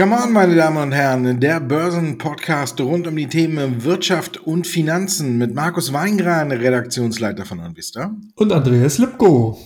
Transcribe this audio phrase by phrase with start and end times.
[0.00, 5.36] Come on, meine Damen und Herren, der Börsenpodcast rund um die Themen Wirtschaft und Finanzen
[5.36, 8.16] mit Markus Weingran, Redaktionsleiter von Onvista.
[8.34, 9.58] Und Andreas Lipko.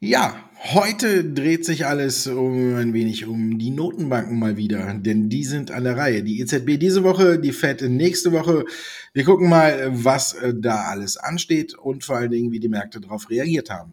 [0.00, 0.34] Ja,
[0.72, 5.70] heute dreht sich alles um ein wenig um die Notenbanken mal wieder, denn die sind
[5.70, 6.22] an der Reihe.
[6.22, 8.64] Die EZB diese Woche, die FED nächste Woche.
[9.12, 13.28] Wir gucken mal, was da alles ansteht und vor allen Dingen, wie die Märkte darauf
[13.28, 13.92] reagiert haben.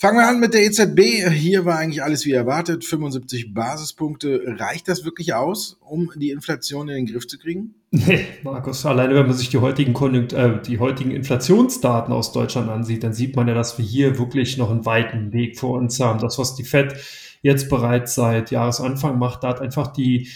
[0.00, 1.28] Fangen wir an mit der EZB.
[1.32, 2.84] Hier war eigentlich alles wie erwartet.
[2.84, 4.54] 75 Basispunkte.
[4.56, 7.74] Reicht das wirklich aus, um die Inflation in den Griff zu kriegen?
[7.90, 12.68] Nee, Markus, alleine wenn man sich die heutigen, Konjunkt äh, die heutigen Inflationsdaten aus Deutschland
[12.68, 15.98] ansieht, dann sieht man ja, dass wir hier wirklich noch einen weiten Weg vor uns
[15.98, 16.20] haben.
[16.20, 16.94] Das, was die FED
[17.42, 20.28] jetzt bereits seit Jahresanfang macht, da hat einfach die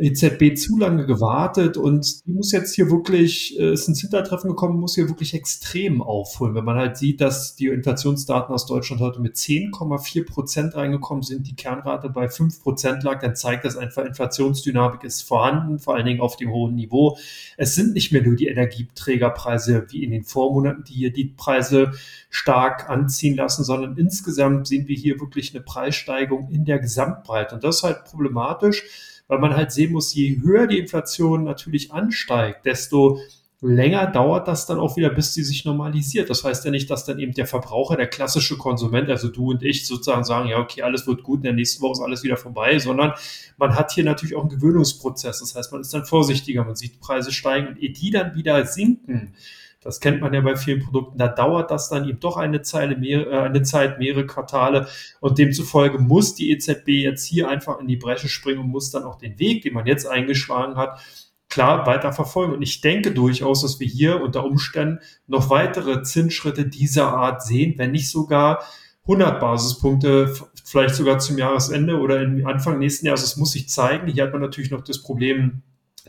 [0.00, 4.80] EZB zu lange gewartet und die muss jetzt hier wirklich, äh, ist ins Hintertreffen gekommen,
[4.80, 6.54] muss hier wirklich extrem aufholen.
[6.54, 11.46] Wenn man halt sieht, dass die Inflationsdaten aus Deutschland heute mit 10,4 Prozent reingekommen sind,
[11.46, 16.06] die Kernrate bei 5 Prozent lag, dann zeigt das einfach, Inflationsdynamik ist vorhanden, vor allen
[16.06, 17.18] Dingen auf dem hohen Niveau.
[17.58, 21.92] Es sind nicht mehr nur die Energieträgerpreise wie in den Vormonaten, die hier die Preise
[22.30, 27.56] stark anziehen lassen, sondern insgesamt sehen wir hier wirklich eine Preissteigerung in der Gesamtbreite.
[27.56, 28.84] Und das ist halt problematisch
[29.30, 33.20] weil man halt sehen muss, je höher die Inflation natürlich ansteigt, desto
[33.60, 36.28] länger dauert das dann auch wieder, bis sie sich normalisiert.
[36.30, 39.62] Das heißt ja nicht, dass dann eben der Verbraucher, der klassische Konsument, also du und
[39.62, 42.36] ich sozusagen sagen, ja, okay, alles wird gut, in der nächsten Woche ist alles wieder
[42.36, 43.12] vorbei, sondern
[43.56, 45.38] man hat hier natürlich auch einen Gewöhnungsprozess.
[45.38, 48.64] Das heißt, man ist dann vorsichtiger, man sieht Preise steigen und ehe die dann wieder
[48.66, 49.34] sinken,
[49.82, 51.16] das kennt man ja bei vielen Produkten.
[51.16, 54.86] Da dauert das dann eben doch eine, Zeile, mehr, äh, eine Zeit, mehrere Quartale.
[55.20, 59.04] Und demzufolge muss die EZB jetzt hier einfach in die Bresche springen und muss dann
[59.04, 61.00] auch den Weg, den man jetzt eingeschlagen hat,
[61.48, 62.52] klar weiter verfolgen.
[62.52, 67.74] Und ich denke durchaus, dass wir hier unter Umständen noch weitere Zinsschritte dieser Art sehen,
[67.78, 68.62] wenn nicht sogar
[69.04, 73.22] 100 Basispunkte, vielleicht sogar zum Jahresende oder Anfang nächsten Jahres.
[73.22, 74.08] Das muss sich zeigen.
[74.08, 75.62] Hier hat man natürlich noch das Problem,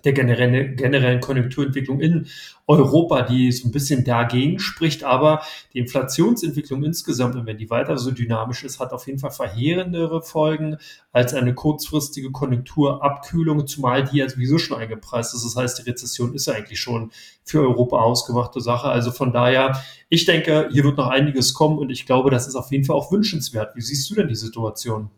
[0.04, 2.28] der generellen, generellen Konjunkturentwicklung in
[2.68, 5.04] Europa, die so ein bisschen dagegen spricht.
[5.04, 5.42] Aber
[5.74, 10.22] die Inflationsentwicklung insgesamt, und wenn die weiter so dynamisch ist, hat auf jeden Fall verheerendere
[10.22, 10.78] Folgen
[11.12, 15.46] als eine kurzfristige Konjunkturabkühlung, zumal die ja sowieso schon eingepreist ist.
[15.46, 17.12] Das heißt, die Rezession ist ja eigentlich schon
[17.44, 18.88] für Europa ausgemachte Sache.
[18.88, 22.56] Also von daher, ich denke, hier wird noch einiges kommen und ich glaube, das ist
[22.56, 23.76] auf jeden Fall auch wünschenswert.
[23.76, 25.10] Wie siehst du denn die Situation?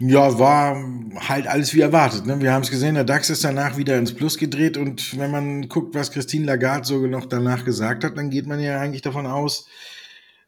[0.00, 0.76] Ja, war
[1.28, 2.26] halt alles wie erwartet.
[2.26, 2.40] Ne?
[2.40, 5.68] Wir haben es gesehen, der DAX ist danach wieder ins Plus gedreht und wenn man
[5.68, 9.26] guckt, was Christine Lagarde so noch danach gesagt hat, dann geht man ja eigentlich davon
[9.26, 9.68] aus,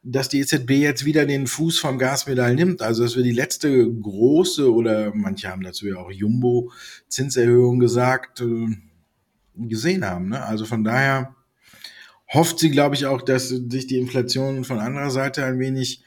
[0.02, 2.82] dass die EZB jetzt wieder den Fuß vom Gaspedal nimmt.
[2.82, 6.72] Also dass wir die letzte große oder manche haben dazu ja auch Jumbo
[7.08, 8.66] Zinserhöhung gesagt, äh,
[9.54, 10.30] gesehen haben.
[10.30, 10.44] Ne?
[10.44, 11.36] Also von daher
[12.28, 16.02] hofft sie, glaube ich, auch, dass sich die Inflation von anderer Seite ein wenig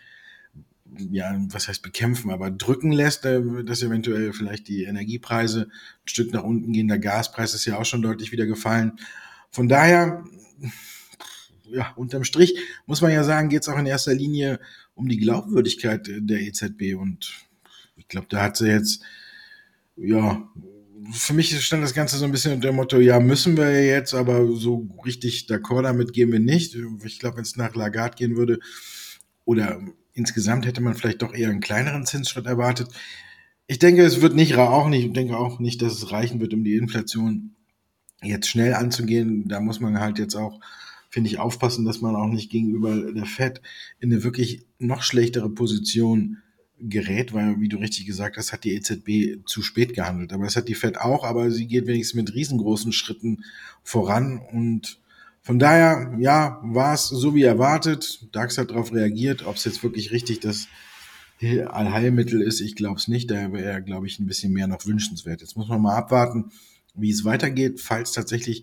[1.12, 6.34] ja, was heißt bekämpfen, aber drücken lässt, äh, dass eventuell vielleicht die Energiepreise ein Stück
[6.34, 6.88] nach unten gehen.
[6.88, 8.94] Der Gaspreis ist ja auch schon deutlich wieder gefallen.
[9.52, 10.24] Von daher,
[11.64, 14.60] ja, unterm Strich muss man ja sagen, geht es auch in erster Linie
[14.94, 17.34] um die Glaubwürdigkeit der EZB und
[17.96, 19.04] ich glaube, da hat sie jetzt,
[19.96, 20.50] ja,
[21.12, 24.14] für mich stand das Ganze so ein bisschen unter dem Motto, ja, müssen wir jetzt,
[24.14, 26.76] aber so richtig d'accord damit gehen wir nicht.
[27.04, 28.60] Ich glaube, wenn es nach Lagarde gehen würde,
[29.50, 29.82] oder
[30.20, 32.90] Insgesamt hätte man vielleicht doch eher einen kleineren Zinsschritt erwartet.
[33.68, 36.54] Ich denke, es wird nicht auch nicht, ich denke auch nicht, dass es reichen wird,
[36.54, 37.56] um die Inflation
[38.22, 39.48] jetzt schnell anzugehen.
[39.48, 40.60] Da muss man halt jetzt auch,
[41.10, 43.62] finde ich, aufpassen, dass man auch nicht gegenüber der Fed
[44.02, 46.40] in eine wirklich noch schlechtere Position
[46.82, 50.34] gerät, weil, wie du richtig gesagt hast, hat die EZB zu spät gehandelt.
[50.34, 53.46] Aber es hat die Fed auch, aber sie geht wenigstens mit riesengroßen Schritten
[53.84, 55.00] voran und
[55.50, 58.28] von daher, ja, war es so wie erwartet.
[58.34, 59.48] DAX hat darauf reagiert.
[59.48, 60.68] Ob es jetzt wirklich richtig das
[61.42, 63.32] Allheilmittel ist, ich glaube es nicht.
[63.32, 65.42] Da wäre, glaube ich, ein bisschen mehr noch wünschenswert.
[65.42, 66.52] Jetzt muss man mal abwarten,
[66.94, 68.62] wie es weitergeht, falls tatsächlich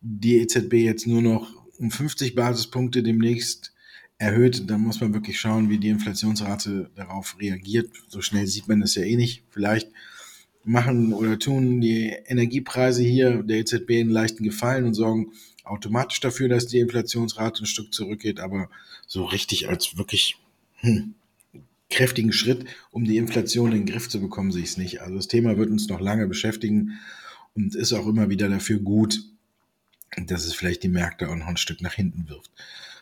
[0.00, 3.74] die EZB jetzt nur noch um 50 Basispunkte demnächst
[4.16, 7.90] erhöht, dann muss man wirklich schauen, wie die Inflationsrate darauf reagiert.
[8.08, 9.44] So schnell sieht man das ja eh nicht.
[9.50, 9.92] Vielleicht
[10.64, 15.32] machen oder tun die Energiepreise hier der EZB einen leichten Gefallen und sorgen
[15.66, 18.70] automatisch dafür, dass die Inflationsrate ein Stück zurückgeht, aber
[19.06, 20.38] so richtig als wirklich
[20.76, 21.14] hm,
[21.90, 25.00] kräftigen Schritt, um die Inflation in den Griff zu bekommen, sehe ich es nicht.
[25.02, 26.98] Also das Thema wird uns noch lange beschäftigen
[27.54, 29.20] und ist auch immer wieder dafür gut,
[30.16, 32.50] dass es vielleicht die Märkte auch noch ein Stück nach hinten wirft.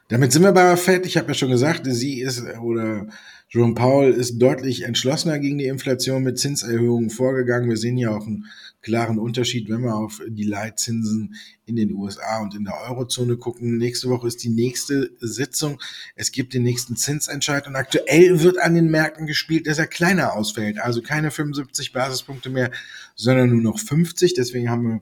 [0.08, 1.06] Damit sind wir bei Fed.
[1.06, 3.06] Ich habe ja schon gesagt, sie ist oder
[3.48, 7.70] Jerome Powell ist deutlich entschlossener gegen die Inflation mit Zinserhöhungen vorgegangen.
[7.70, 8.46] Wir sehen ja auch einen
[8.82, 13.78] klaren Unterschied, wenn wir auf die Leitzinsen in den USA und in der Eurozone gucken.
[13.78, 15.80] Nächste Woche ist die nächste Sitzung.
[16.16, 20.34] Es gibt den nächsten Zinsentscheid und aktuell wird an den Märkten gespielt, dass er kleiner
[20.34, 20.78] ausfällt.
[20.78, 22.70] Also keine 75 Basispunkte mehr,
[23.14, 24.34] sondern nur noch 50.
[24.34, 25.00] Deswegen haben wir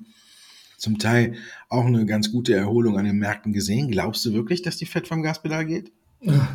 [0.82, 1.34] zum Teil
[1.68, 3.90] auch eine ganz gute Erholung an den Märkten gesehen.
[3.90, 5.92] Glaubst du wirklich, dass die Fed vom Gaspedal geht?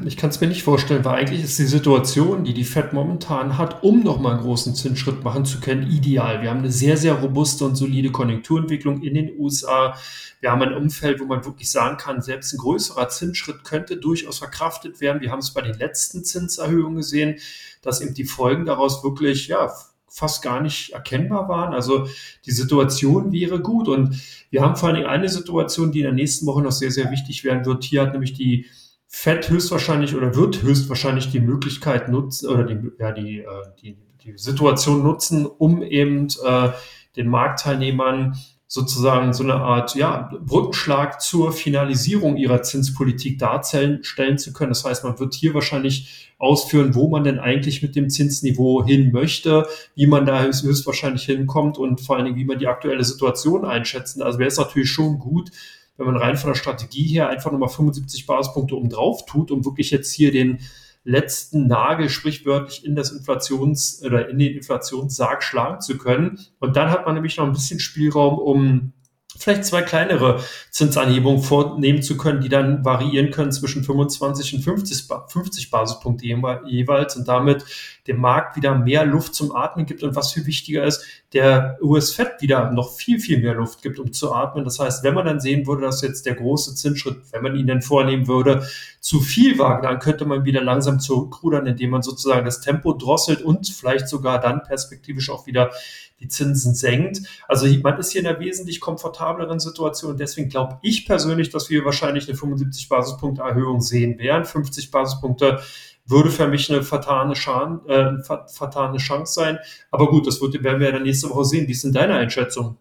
[0.06, 3.58] Ich kann es mir nicht vorstellen, weil eigentlich ist die Situation, die die Fed momentan
[3.58, 6.42] hat, um nochmal einen großen Zinsschritt machen zu können, ideal.
[6.42, 9.98] Wir haben eine sehr, sehr robuste und solide Konjunkturentwicklung in den USA.
[10.40, 14.40] Wir haben ein Umfeld, wo man wirklich sagen kann, selbst ein größerer Zinsschritt könnte durchaus
[14.40, 15.22] verkraftet werden.
[15.22, 17.40] Wir haben es bei den letzten Zinserhöhungen gesehen,
[17.82, 19.70] dass eben die Folgen daraus wirklich, ja,
[20.10, 21.74] fast gar nicht erkennbar waren.
[21.74, 22.08] Also
[22.46, 23.88] die Situation wäre gut.
[23.88, 24.20] Und
[24.50, 27.12] wir haben vor allen Dingen eine Situation, die in der nächsten Woche noch sehr, sehr
[27.12, 27.84] wichtig werden wird.
[27.84, 28.66] Hier hat nämlich die
[29.08, 33.46] Fed höchstwahrscheinlich oder wird höchstwahrscheinlich die Möglichkeit nutzen oder die, ja, die, äh,
[33.82, 36.70] die, die Situation nutzen, um eben äh,
[37.16, 44.02] den Marktteilnehmern sozusagen so eine Art ja, Brückenschlag zur Finalisierung ihrer Zinspolitik darstellen
[44.38, 44.72] zu können.
[44.72, 49.12] Das heißt, man wird hier wahrscheinlich ausführen, wo man denn eigentlich mit dem Zinsniveau hin
[49.12, 53.64] möchte, wie man da höchstwahrscheinlich hinkommt und vor allen Dingen, wie man die aktuelle Situation
[53.64, 54.22] einschätzen.
[54.22, 55.50] Also wäre es natürlich schon gut,
[55.96, 59.66] wenn man rein von der Strategie her einfach nochmal 75 Basispunkte um drauf tut, um
[59.66, 60.60] wirklich jetzt hier den
[61.08, 66.38] letzten Nagel sprichwörtlich in das Inflations- oder in den Inflationssarg schlagen zu können.
[66.60, 68.92] Und dann hat man nämlich noch ein bisschen Spielraum, um
[69.38, 70.42] vielleicht zwei kleinere
[70.72, 77.16] Zinsanhebungen vornehmen zu können, die dann variieren können zwischen 25 und 50, 50 Basispunkte jeweils
[77.16, 77.66] und damit
[78.08, 81.04] dem Markt wieder mehr Luft zum Atmen gibt und was viel wichtiger ist,
[81.34, 84.64] der US-Fed wieder noch viel, viel mehr Luft gibt, um zu atmen.
[84.64, 87.68] Das heißt, wenn man dann sehen würde, dass jetzt der große Zinsschritt, wenn man ihn
[87.68, 88.66] denn vornehmen würde,
[89.00, 93.42] zu viel war, dann könnte man wieder langsam zurückrudern, indem man sozusagen das Tempo drosselt
[93.42, 95.72] und vielleicht sogar dann perspektivisch auch wieder
[96.20, 97.22] die Zinsen senkt.
[97.48, 100.18] Also man ist hier in einer wesentlich komfortableren Situation.
[100.18, 104.46] Deswegen glaube ich persönlich, dass wir wahrscheinlich eine 75 Basispunkte Erhöhung sehen werden.
[104.46, 105.60] 50 Basispunkte
[106.06, 109.60] würde für mich eine vertane, Schan, äh, vertane Chance sein.
[109.92, 111.68] Aber gut, das wird, werden wir dann nächste Woche sehen.
[111.68, 112.78] Wie ist denn deine Einschätzung?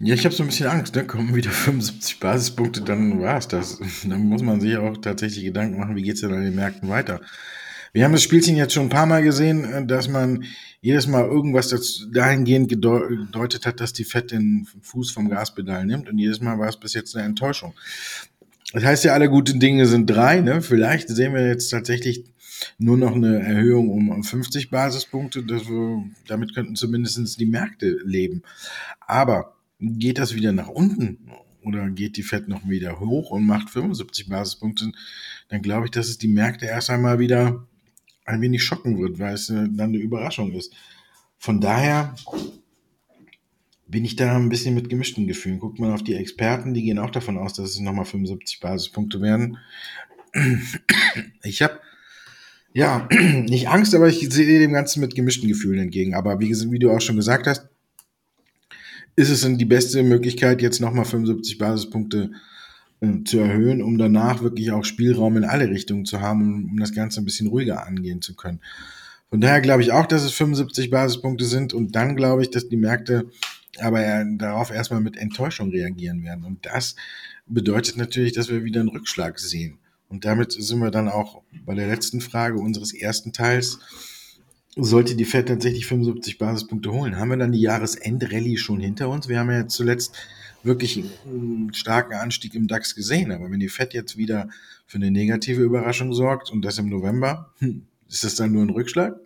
[0.00, 0.94] Ja, ich habe so ein bisschen Angst.
[0.94, 1.06] Ne?
[1.06, 3.80] Kommen wieder 75 Basispunkte, dann war es das.
[4.04, 6.88] Dann muss man sich auch tatsächlich Gedanken machen, wie geht es denn an den Märkten
[6.88, 7.20] weiter.
[7.92, 10.44] Wir haben das Spielchen jetzt schon ein paar Mal gesehen, äh, dass man
[10.80, 16.18] jedes Mal irgendwas dahingehend gedeutet hat, dass die Fett den Fuß vom Gaspedal nimmt und
[16.18, 17.74] jedes Mal war es bis jetzt eine Enttäuschung.
[18.72, 20.40] Das heißt ja, alle guten Dinge sind drei.
[20.40, 20.60] Ne?
[20.60, 22.24] Vielleicht sehen wir jetzt tatsächlich
[22.78, 25.48] nur noch eine Erhöhung um 50 Basispunkte.
[25.48, 28.42] Wir, damit könnten zumindest die Märkte leben.
[29.00, 31.30] Aber geht das wieder nach unten
[31.62, 34.92] oder geht die Fed noch wieder hoch und macht 75 Basispunkte,
[35.48, 37.67] dann glaube ich, dass es die Märkte erst einmal wieder
[38.28, 40.72] ein wenig schocken wird, weil es äh, dann eine Überraschung ist.
[41.38, 42.14] Von daher
[43.86, 45.58] bin ich da ein bisschen mit gemischten Gefühlen.
[45.58, 49.22] Guckt man auf die Experten, die gehen auch davon aus, dass es nochmal 75 Basispunkte
[49.22, 49.56] werden.
[51.42, 51.80] Ich habe
[52.74, 53.08] ja
[53.48, 56.14] nicht Angst, aber ich sehe dem Ganzen mit gemischten Gefühlen entgegen.
[56.14, 57.66] Aber wie, wie du auch schon gesagt hast,
[59.16, 62.36] ist es die beste Möglichkeit, jetzt nochmal 75 Basispunkte äh,
[63.24, 66.92] zu erhöhen, um danach wirklich auch Spielraum in alle Richtungen zu haben, um, um das
[66.92, 68.60] Ganze ein bisschen ruhiger angehen zu können.
[69.30, 72.68] Von daher glaube ich auch, dass es 75 Basispunkte sind und dann glaube ich, dass
[72.68, 73.26] die Märkte
[73.78, 76.44] aber darauf erstmal mit Enttäuschung reagieren werden.
[76.44, 76.96] Und das
[77.46, 79.78] bedeutet natürlich, dass wir wieder einen Rückschlag sehen.
[80.08, 83.78] Und damit sind wir dann auch bei der letzten Frage unseres ersten Teils.
[84.74, 89.28] Sollte die Fed tatsächlich 75 Basispunkte holen, haben wir dann die Jahresendrallye schon hinter uns?
[89.28, 90.16] Wir haben ja zuletzt
[90.62, 93.32] wirklich einen starken Anstieg im DAX gesehen.
[93.32, 94.48] Aber wenn die Fed jetzt wieder
[94.86, 98.70] für eine negative Überraschung sorgt und das im November, hm, ist das dann nur ein
[98.70, 99.16] Rückschlag?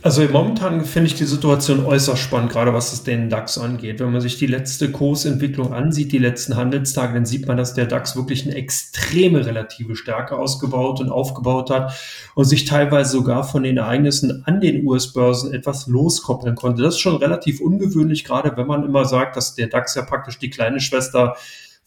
[0.00, 3.98] Also momentan finde ich die Situation äußerst spannend, gerade was es den DAX angeht.
[3.98, 7.86] Wenn man sich die letzte Kursentwicklung ansieht, die letzten Handelstage, dann sieht man, dass der
[7.86, 11.94] DAX wirklich eine extreme relative Stärke ausgebaut und aufgebaut hat
[12.36, 16.82] und sich teilweise sogar von den Ereignissen an den US-Börsen etwas loskoppeln konnte.
[16.82, 20.38] Das ist schon relativ ungewöhnlich, gerade wenn man immer sagt, dass der DAX ja praktisch
[20.38, 21.34] die kleine Schwester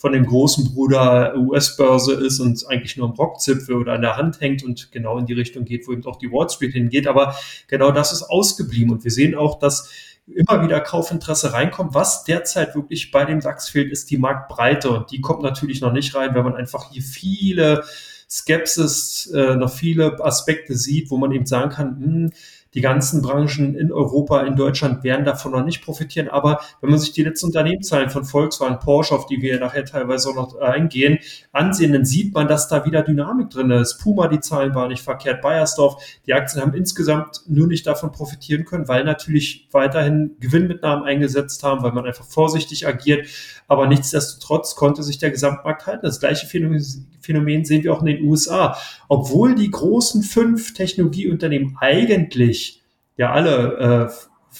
[0.01, 4.41] von dem großen Bruder US-Börse ist und eigentlich nur am Rockzipfel oder an der Hand
[4.41, 7.05] hängt und genau in die Richtung geht, wo eben auch die Wall Street hingeht.
[7.05, 7.35] Aber
[7.67, 8.91] genau das ist ausgeblieben.
[8.91, 9.91] Und wir sehen auch, dass
[10.25, 11.93] immer wieder Kaufinteresse reinkommt.
[11.93, 14.89] Was derzeit wirklich bei dem DAX fehlt, ist die Marktbreite.
[14.89, 17.83] Und die kommt natürlich noch nicht rein, wenn man einfach hier viele
[18.27, 22.31] Skepsis, äh, noch viele Aspekte sieht, wo man eben sagen kann, mh, hm,
[22.73, 26.29] Die ganzen Branchen in Europa, in Deutschland werden davon noch nicht profitieren.
[26.29, 30.29] Aber wenn man sich die letzten Unternehmenszahlen von Volkswagen, Porsche, auf die wir nachher teilweise
[30.29, 31.19] auch noch eingehen,
[31.51, 33.97] ansehen, dann sieht man, dass da wieder Dynamik drin ist.
[33.97, 35.41] Puma, die Zahlen waren nicht verkehrt.
[35.41, 41.63] Bayersdorf, die Aktien haben insgesamt nur nicht davon profitieren können, weil natürlich weiterhin Gewinnmitnahmen eingesetzt
[41.63, 43.27] haben, weil man einfach vorsichtig agiert.
[43.67, 46.05] Aber nichtsdestotrotz konnte sich der Gesamtmarkt halten.
[46.05, 46.79] Das gleiche Phänomen
[47.23, 48.77] sehen wir auch in den USA.
[49.07, 52.81] Obwohl die großen fünf Technologieunternehmen eigentlich
[53.17, 54.11] ja alle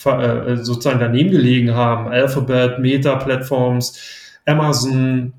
[0.05, 3.99] äh, äh, sozusagen daneben gelegen haben, Alphabet, Meta Platforms,
[4.45, 5.33] Amazon,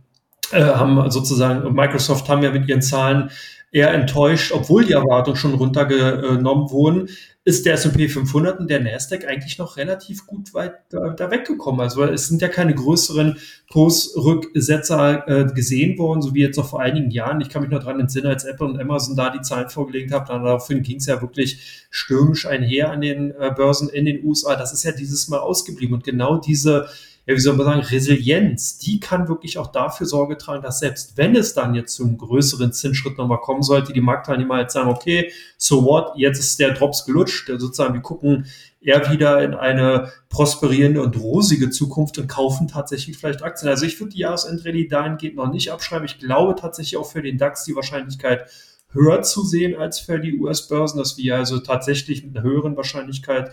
[0.52, 3.30] äh, haben sozusagen, Microsoft haben ja mit ihren Zahlen
[3.72, 7.08] eher enttäuscht, obwohl die Erwartungen schon runtergenommen wurden,
[7.44, 11.80] ist der S&P 500 und der Nasdaq eigentlich noch relativ gut weit da, da weggekommen.
[11.80, 13.38] Also es sind ja keine größeren
[13.72, 17.40] Kursrücksetzer äh, gesehen worden, so wie jetzt noch vor einigen Jahren.
[17.40, 20.44] Ich kann mich noch dran entsinnen, als Apple und Amazon da die Zahlen vorgelegt haben,
[20.44, 24.54] daraufhin ging es ja wirklich stürmisch einher an den äh, Börsen in den USA.
[24.54, 26.86] Das ist ja dieses Mal ausgeblieben und genau diese
[27.24, 31.16] ja, wie soll man sagen, Resilienz, die kann wirklich auch dafür Sorge tragen, dass selbst
[31.16, 35.30] wenn es dann jetzt zum größeren Zinsschritt nochmal kommen sollte, die Marktteilnehmer jetzt sagen, okay,
[35.56, 38.46] so what, jetzt ist der Drops gelutscht, sozusagen, wir gucken
[38.80, 43.68] eher wieder in eine prosperierende und rosige Zukunft und kaufen tatsächlich vielleicht Aktien.
[43.68, 46.06] Also ich würde die Jahresendrallye dahingehend noch nicht abschreiben.
[46.06, 48.50] Ich glaube tatsächlich auch für den DAX die Wahrscheinlichkeit
[48.90, 53.52] höher zu sehen als für die US-Börsen, dass wir also tatsächlich mit einer höheren Wahrscheinlichkeit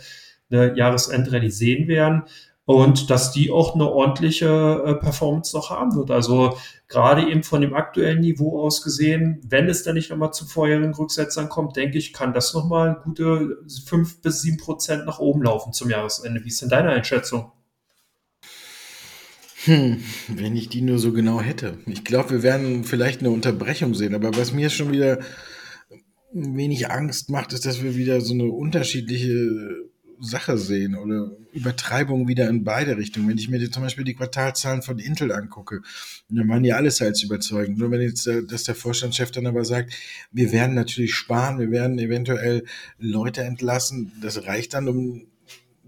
[0.49, 2.23] eine Jahresendrallye sehen werden
[2.69, 6.11] und dass die auch eine ordentliche äh, Performance noch haben wird.
[6.11, 6.55] Also
[6.87, 10.93] gerade eben von dem aktuellen Niveau aus gesehen, wenn es dann nicht nochmal zu vorherigen
[10.93, 13.57] Rücksetzern kommt, denke ich, kann das nochmal gute
[13.87, 16.43] fünf bis sieben Prozent nach oben laufen zum Jahresende.
[16.43, 17.51] Wie ist denn deine Einschätzung?
[19.63, 21.79] Hm, wenn ich die nur so genau hätte.
[21.87, 25.17] Ich glaube, wir werden vielleicht eine Unterbrechung sehen, aber was mir schon wieder
[26.31, 29.88] wenig Angst macht, ist, dass wir wieder so eine unterschiedliche
[30.19, 33.29] Sache sehen oder Übertreibung wieder in beide Richtungen.
[33.29, 35.81] Wenn ich mir zum Beispiel die Quartalzahlen von Intel angucke,
[36.29, 37.77] dann waren die alles als überzeugend.
[37.77, 39.93] Nur wenn jetzt äh, dass der Vorstandschef dann aber sagt,
[40.31, 42.65] wir werden natürlich sparen, wir werden eventuell
[42.97, 45.27] Leute entlassen, das reicht dann, um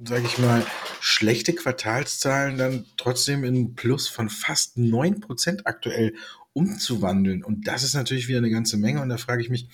[0.03, 0.65] sage ich mal,
[0.99, 6.15] schlechte Quartalszahlen dann trotzdem in Plus von fast neun Prozent aktuell
[6.53, 7.43] umzuwandeln.
[7.43, 9.01] Und das ist natürlich wieder eine ganze Menge.
[9.01, 9.67] Und da frage ich mich,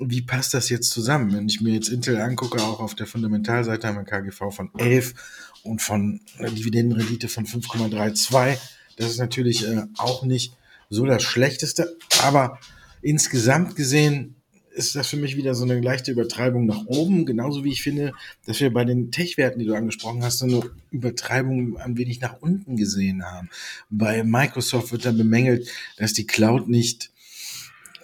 [0.00, 1.32] wie passt das jetzt zusammen?
[1.32, 5.14] Wenn ich mir jetzt Intel angucke, auch auf der Fundamentalseite haben wir KGV von 11
[5.62, 8.58] und von einer Dividendenrendite von 5,32.
[8.96, 10.54] Das ist natürlich äh, auch nicht
[10.88, 12.58] so das Schlechteste, aber
[13.02, 14.34] insgesamt gesehen
[14.72, 18.12] ist das für mich wieder so eine leichte Übertreibung nach oben, genauso wie ich finde,
[18.46, 22.40] dass wir bei den Tech-Werten, die du angesprochen hast, so eine Übertreibung ein wenig nach
[22.40, 23.50] unten gesehen haben.
[23.90, 27.10] Bei Microsoft wird dann bemängelt, dass die Cloud nicht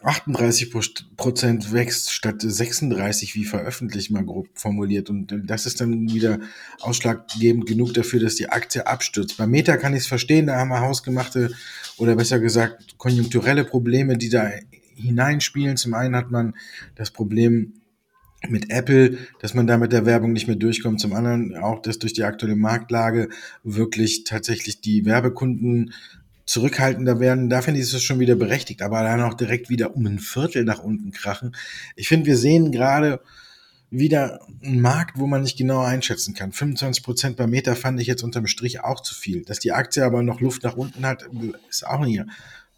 [0.06, 0.72] 38
[1.16, 5.10] Prozent wächst statt 36, wie veröffentlicht mal grob formuliert.
[5.10, 6.38] Und das ist dann wieder
[6.80, 9.36] ausschlaggebend genug dafür, dass die Aktie abstürzt.
[9.36, 11.50] Bei Meta kann ich es verstehen, da haben wir hausgemachte
[11.98, 14.48] oder besser gesagt konjunkturelle Probleme, die da
[14.94, 15.76] hineinspielen.
[15.76, 16.54] Zum einen hat man
[16.94, 17.74] das Problem
[18.48, 21.00] mit Apple, dass man da mit der Werbung nicht mehr durchkommt.
[21.00, 23.28] Zum anderen auch, dass durch die aktuelle Marktlage
[23.64, 25.92] wirklich tatsächlich die Werbekunden
[26.46, 30.06] zurückhaltender werden, da finde ich es schon wieder berechtigt, aber dann auch direkt wieder um
[30.06, 31.54] ein Viertel nach unten krachen.
[31.96, 33.20] Ich finde, wir sehen gerade
[33.90, 36.52] wieder einen Markt, wo man nicht genau einschätzen kann.
[36.52, 39.44] 25 Prozent bei Meta fand ich jetzt unterm Strich auch zu viel.
[39.44, 41.28] Dass die Aktie aber noch Luft nach unten hat,
[41.68, 42.22] ist auch nicht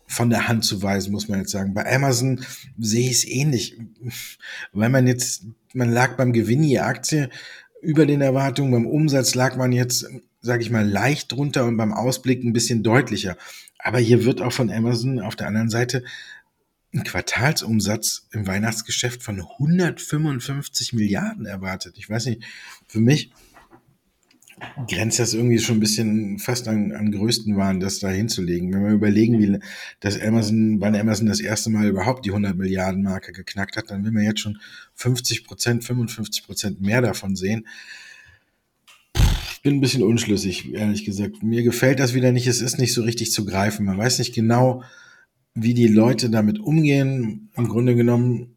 [0.06, 1.74] von der Hand zu weisen, muss man jetzt sagen.
[1.74, 2.40] Bei Amazon
[2.78, 3.78] sehe ich es ähnlich,
[4.72, 5.44] weil man jetzt,
[5.74, 7.28] man lag beim Gewinn je Aktie
[7.82, 10.06] über den Erwartungen, beim Umsatz lag man jetzt
[10.40, 13.36] sage ich mal, leicht drunter und beim Ausblick ein bisschen deutlicher.
[13.78, 16.04] Aber hier wird auch von Amazon auf der anderen Seite
[16.94, 21.96] ein Quartalsumsatz im Weihnachtsgeschäft von 155 Milliarden erwartet.
[21.98, 22.44] Ich weiß nicht,
[22.86, 23.32] für mich
[24.88, 28.72] grenzt das irgendwie schon ein bisschen fast an, an größten Waren, das da hinzulegen.
[28.72, 29.58] Wenn wir überlegen, wie
[30.00, 34.04] das Amazon, wann Amazon das erste Mal überhaupt die 100 Milliarden Marke geknackt hat, dann
[34.04, 34.58] will man jetzt schon
[34.94, 37.66] 50 Prozent, 55 Prozent mehr davon sehen
[39.62, 41.42] bin ein bisschen unschlüssig, ehrlich gesagt.
[41.42, 42.46] Mir gefällt das wieder nicht.
[42.46, 43.86] Es ist nicht so richtig zu greifen.
[43.86, 44.82] Man weiß nicht genau,
[45.54, 47.50] wie die Leute damit umgehen.
[47.56, 48.56] Im Grunde genommen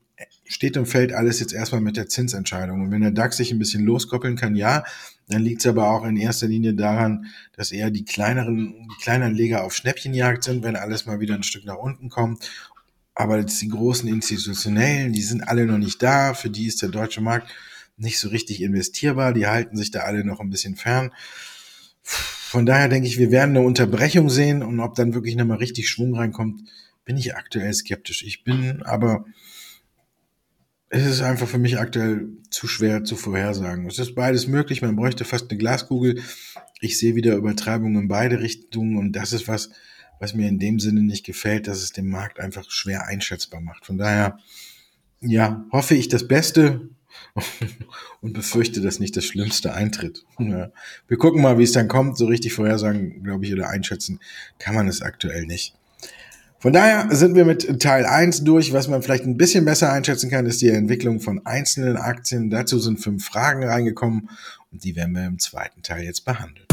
[0.54, 2.82] steht und fällt alles jetzt erstmal mit der Zinsentscheidung.
[2.82, 4.84] Und wenn der DAX sich ein bisschen loskoppeln kann, ja,
[5.28, 9.64] dann liegt es aber auch in erster Linie daran, dass eher die kleineren, die Kleinanleger
[9.64, 12.50] auf Schnäppchenjagd sind, wenn alles mal wieder ein Stück nach unten kommt.
[13.14, 16.34] Aber jetzt die großen Institutionellen, die sind alle noch nicht da.
[16.34, 17.52] Für die ist der deutsche Markt
[17.98, 19.34] nicht so richtig investierbar.
[19.34, 21.12] Die halten sich da alle noch ein bisschen fern.
[22.02, 25.88] Von daher denke ich, wir werden eine Unterbrechung sehen und ob dann wirklich nochmal richtig
[25.88, 26.64] Schwung reinkommt,
[27.06, 28.24] bin ich aktuell skeptisch.
[28.24, 29.26] Ich bin aber
[30.94, 33.88] es ist einfach für mich aktuell zu schwer zu vorhersagen.
[33.88, 36.22] Es ist beides möglich, man bräuchte fast eine Glaskugel.
[36.82, 39.70] Ich sehe wieder Übertreibungen in beide Richtungen und das ist was,
[40.20, 43.86] was mir in dem Sinne nicht gefällt, dass es den Markt einfach schwer einschätzbar macht.
[43.86, 44.38] Von daher,
[45.22, 46.90] ja, hoffe ich das Beste
[48.22, 50.26] und befürchte, dass nicht das Schlimmste eintritt.
[50.40, 50.72] Ja.
[51.08, 52.18] Wir gucken mal, wie es dann kommt.
[52.18, 54.20] So richtig vorhersagen, glaube ich, oder einschätzen
[54.60, 55.74] kann man es aktuell nicht.
[56.62, 58.72] Von daher sind wir mit Teil 1 durch.
[58.72, 62.52] Was man vielleicht ein bisschen besser einschätzen kann, ist die Entwicklung von einzelnen Aktien.
[62.52, 64.30] Dazu sind fünf Fragen reingekommen
[64.72, 66.71] und die werden wir im zweiten Teil jetzt behandeln.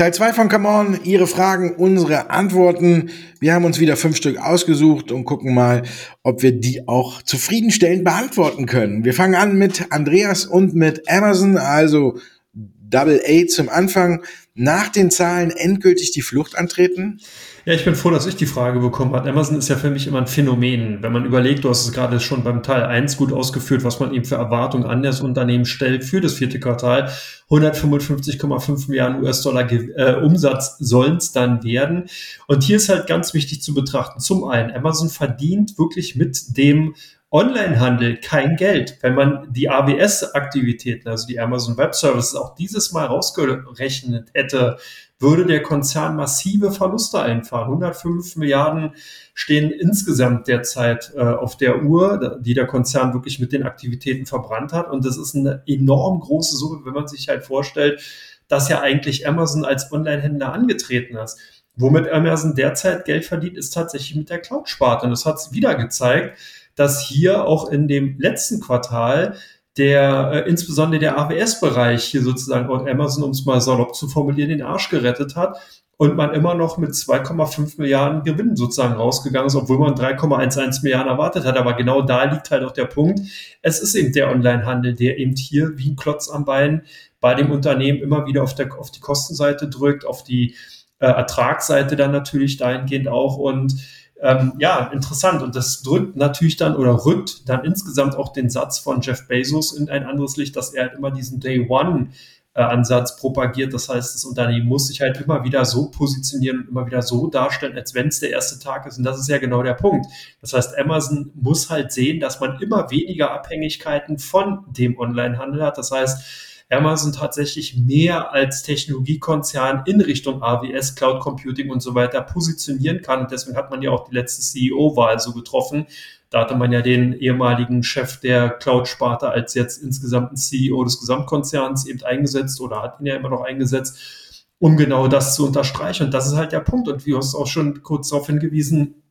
[0.00, 3.10] Teil 2 von Come On, Ihre Fragen, unsere Antworten.
[3.38, 5.82] Wir haben uns wieder fünf Stück ausgesucht und gucken mal,
[6.22, 9.04] ob wir die auch zufriedenstellend beantworten können.
[9.04, 12.18] Wir fangen an mit Andreas und mit Amazon, also
[12.54, 14.22] Double A zum Anfang.
[14.62, 17.18] Nach den Zahlen endgültig die Flucht antreten?
[17.64, 19.30] Ja, ich bin froh, dass ich die Frage bekommen habe.
[19.30, 21.02] Amazon ist ja für mich immer ein Phänomen.
[21.02, 24.12] Wenn man überlegt, du hast es gerade schon beim Teil 1 gut ausgeführt, was man
[24.12, 27.10] eben für Erwartungen an das Unternehmen stellt für das vierte Quartal.
[27.48, 32.10] 155,5 Milliarden US-Dollar äh, Umsatz sollen es dann werden.
[32.46, 34.20] Und hier ist halt ganz wichtig zu betrachten.
[34.20, 36.94] Zum einen, Amazon verdient wirklich mit dem
[37.32, 38.98] Onlinehandel kein Geld.
[39.02, 44.78] Wenn man die AWS-Aktivitäten, also die Amazon Web Services, auch dieses Mal rausgerechnet hätte,
[45.20, 47.68] würde der Konzern massive Verluste einfahren.
[47.68, 48.94] 105 Milliarden
[49.34, 54.72] stehen insgesamt derzeit äh, auf der Uhr, die der Konzern wirklich mit den Aktivitäten verbrannt
[54.72, 54.90] hat.
[54.90, 58.02] Und das ist eine enorm große Summe, wenn man sich halt vorstellt,
[58.48, 61.38] dass ja eigentlich Amazon als Online-Händler angetreten ist.
[61.76, 65.04] Womit Amazon derzeit Geld verdient, ist tatsächlich mit der Cloud-Sparte.
[65.04, 66.36] Und das hat es wieder gezeigt,
[66.74, 69.36] dass hier auch in dem letzten Quartal
[69.76, 74.50] der äh, insbesondere der AWS-Bereich hier sozusagen und Amazon, um es mal salopp zu formulieren,
[74.50, 75.58] den Arsch gerettet hat
[76.00, 81.12] und man immer noch mit 2,5 Milliarden Gewinn sozusagen rausgegangen ist, obwohl man 3,11 Milliarden
[81.12, 81.58] erwartet hat.
[81.58, 83.20] Aber genau da liegt halt auch der Punkt.
[83.60, 86.84] Es ist eben der Onlinehandel, der eben hier wie ein Klotz am Bein
[87.20, 90.54] bei dem Unternehmen immer wieder auf, der, auf die Kostenseite drückt, auf die
[91.00, 93.74] äh, Ertragsseite dann natürlich dahingehend auch und
[94.22, 95.42] ähm, ja, interessant.
[95.42, 99.72] Und das drückt natürlich dann oder rückt dann insgesamt auch den Satz von Jeff Bezos
[99.72, 102.08] in ein anderes Licht, dass er halt immer diesen Day One
[102.54, 103.72] äh, Ansatz propagiert.
[103.72, 107.28] Das heißt, das Unternehmen muss sich halt immer wieder so positionieren und immer wieder so
[107.28, 108.98] darstellen, als wenn es der erste Tag ist.
[108.98, 110.06] Und das ist ja genau der Punkt.
[110.40, 115.78] Das heißt, Amazon muss halt sehen, dass man immer weniger Abhängigkeiten von dem Onlinehandel hat.
[115.78, 122.22] Das heißt, Amazon tatsächlich mehr als Technologiekonzern in Richtung AWS, Cloud Computing und so weiter
[122.22, 123.22] positionieren kann.
[123.22, 125.86] Und deswegen hat man ja auch die letzte CEO-Wahl so getroffen.
[126.30, 131.86] Da hatte man ja den ehemaligen Chef der Cloud-Sparte als jetzt insgesamt CEO des Gesamtkonzerns
[131.86, 136.04] eben eingesetzt oder hat ihn ja immer noch eingesetzt, um genau das zu unterstreichen.
[136.04, 136.88] Und das ist halt der Punkt.
[136.88, 139.02] Und wie hast auch schon kurz darauf hingewiesen,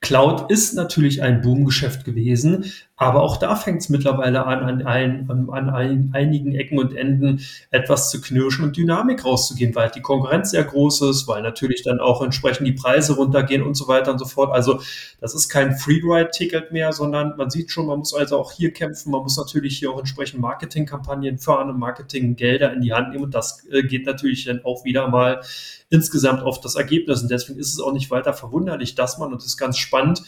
[0.00, 5.28] Cloud ist natürlich ein Boomgeschäft gewesen, aber auch da fängt es mittlerweile an, an, ein,
[5.28, 10.02] an, an ein, einigen Ecken und Enden etwas zu knirschen und Dynamik rauszugehen, weil die
[10.02, 14.12] Konkurrenz sehr groß ist, weil natürlich dann auch entsprechend die Preise runtergehen und so weiter
[14.12, 14.52] und so fort.
[14.52, 14.80] Also
[15.20, 19.10] das ist kein Freeride-Ticket mehr, sondern man sieht schon, man muss also auch hier kämpfen,
[19.10, 23.34] man muss natürlich hier auch entsprechend Marketingkampagnen fahren und Marketinggelder in die Hand nehmen und
[23.34, 25.40] das äh, geht natürlich dann auch wieder mal
[25.92, 29.42] insgesamt auf das Ergebnis und deswegen ist es auch nicht weiter verwunderlich, dass man, und
[29.42, 30.22] das ist ganz spannend,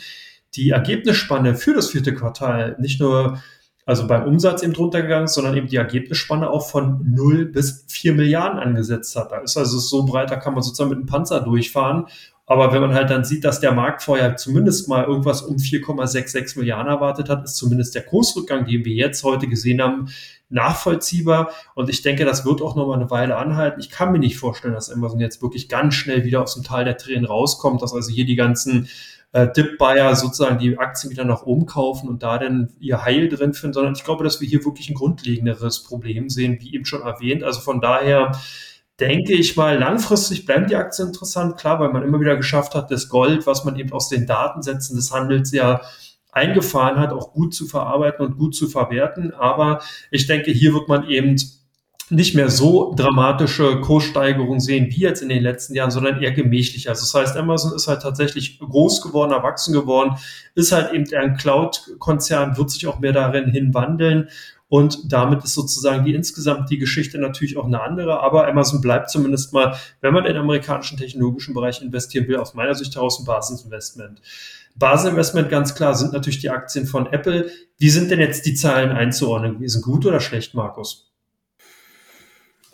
[0.55, 3.39] die Ergebnisspanne für das vierte Quartal nicht nur
[3.87, 7.85] also beim Umsatz eben drunter gegangen ist, sondern eben die Ergebnisspanne auch von 0 bis
[7.89, 9.31] 4 Milliarden angesetzt hat.
[9.31, 12.07] Da ist also so breit, da kann man sozusagen mit einem Panzer durchfahren.
[12.47, 16.59] Aber wenn man halt dann sieht, dass der Markt vorher zumindest mal irgendwas um 4,66
[16.59, 20.09] Milliarden erwartet hat, ist zumindest der Kursrückgang, den wir jetzt heute gesehen haben,
[20.49, 21.51] nachvollziehbar.
[21.75, 23.81] Und ich denke, das wird auch noch mal eine Weile anhalten.
[23.81, 26.85] Ich kann mir nicht vorstellen, dass Amazon jetzt wirklich ganz schnell wieder aus dem Tal
[26.85, 28.89] der Tränen rauskommt, dass also hier die ganzen
[29.33, 33.53] äh, Dip-Buyer sozusagen die Aktien wieder nach oben kaufen und da dann ihr Heil drin
[33.53, 37.03] finden, sondern ich glaube, dass wir hier wirklich ein grundlegenderes Problem sehen, wie eben schon
[37.03, 37.43] erwähnt.
[37.43, 38.33] Also von daher
[39.01, 42.93] denke ich mal, langfristig bleiben die Aktien interessant, klar, weil man immer wieder geschafft hat,
[42.93, 45.81] das Gold, was man eben aus den Datensätzen des Handels ja
[46.35, 49.33] eingefahren hat, auch gut zu verarbeiten und gut zu verwerten.
[49.33, 51.37] Aber ich denke, hier wird man eben
[52.11, 56.91] nicht mehr so dramatische Kurssteigerungen sehen wie jetzt in den letzten Jahren, sondern eher gemächlicher.
[56.91, 60.17] Also das heißt, Amazon ist halt tatsächlich groß geworden, erwachsen geworden,
[60.55, 64.29] ist halt eben ein Cloud-Konzern, wird sich auch mehr darin hinwandeln.
[64.69, 68.21] Und damit ist sozusagen die insgesamt die Geschichte natürlich auch eine andere.
[68.21, 72.55] Aber Amazon bleibt zumindest mal, wenn man in den amerikanischen technologischen Bereich investieren will, aus
[72.55, 74.21] meiner Sicht heraus ein Basisinvestment.
[74.77, 77.51] Basisinvestment ganz klar sind natürlich die Aktien von Apple.
[77.79, 79.83] Wie sind denn jetzt die Zahlen einzuordnen gewesen?
[79.83, 81.13] Gut oder schlecht, Markus?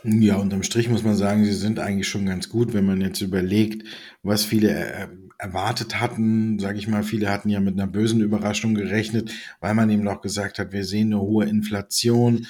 [0.02, 3.20] Ja, unterm Strich muss man sagen, sie sind eigentlich schon ganz gut, wenn man jetzt
[3.20, 3.86] überlegt,
[4.22, 6.58] was viele äh, erwartet hatten.
[6.58, 10.22] Sage ich mal, viele hatten ja mit einer bösen Überraschung gerechnet, weil man eben noch
[10.22, 12.46] gesagt hat, wir sehen eine hohe Inflation,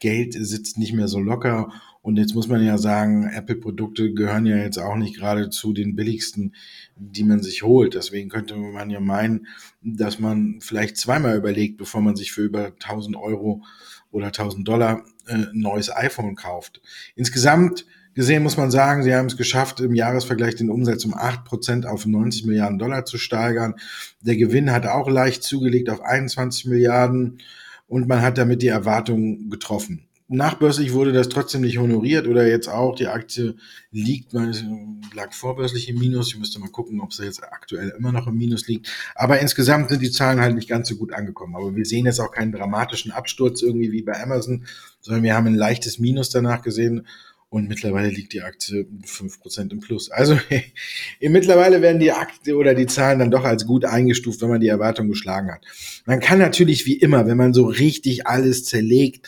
[0.00, 1.72] Geld sitzt nicht mehr so locker.
[2.08, 5.94] Und jetzt muss man ja sagen, Apple-Produkte gehören ja jetzt auch nicht gerade zu den
[5.94, 6.54] billigsten,
[6.96, 7.92] die man sich holt.
[7.92, 9.46] Deswegen könnte man ja meinen,
[9.82, 13.62] dass man vielleicht zweimal überlegt, bevor man sich für über 1000 Euro
[14.10, 16.80] oder 1000 Dollar äh, ein neues iPhone kauft.
[17.14, 21.84] Insgesamt gesehen muss man sagen, sie haben es geschafft, im Jahresvergleich den Umsatz um 8%
[21.84, 23.74] auf 90 Milliarden Dollar zu steigern.
[24.22, 27.42] Der Gewinn hat auch leicht zugelegt auf 21 Milliarden
[27.86, 32.68] und man hat damit die Erwartungen getroffen nachbörslich wurde das trotzdem nicht honoriert oder jetzt
[32.68, 32.94] auch.
[32.94, 33.56] Die Aktie
[33.90, 36.28] liegt, lag vorbörslich im Minus.
[36.28, 38.88] Ich müsste mal gucken, ob sie jetzt aktuell immer noch im Minus liegt.
[39.14, 41.56] Aber insgesamt sind die Zahlen halt nicht ganz so gut angekommen.
[41.56, 44.66] Aber wir sehen jetzt auch keinen dramatischen Absturz irgendwie wie bei Amazon,
[45.00, 47.06] sondern wir haben ein leichtes Minus danach gesehen.
[47.50, 50.10] Und mittlerweile liegt die Aktie fünf Prozent im Plus.
[50.10, 50.38] Also
[51.20, 54.68] mittlerweile werden die Aktie oder die Zahlen dann doch als gut eingestuft, wenn man die
[54.68, 55.64] Erwartung geschlagen hat.
[56.04, 59.26] Man kann natürlich wie immer, wenn man so richtig alles zerlegt,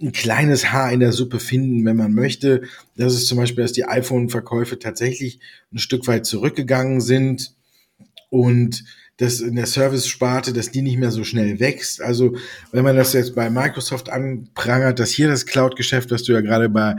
[0.00, 2.62] ein kleines Haar in der Suppe finden, wenn man möchte.
[2.96, 5.40] Das ist zum Beispiel, dass die iPhone-Verkäufe tatsächlich
[5.72, 7.54] ein Stück weit zurückgegangen sind
[8.28, 8.84] und
[9.16, 12.02] dass in der Service-Sparte, dass die nicht mehr so schnell wächst.
[12.02, 12.36] Also
[12.72, 16.68] wenn man das jetzt bei Microsoft anprangert, dass hier das Cloud-Geschäft, das du ja gerade
[16.68, 16.96] bei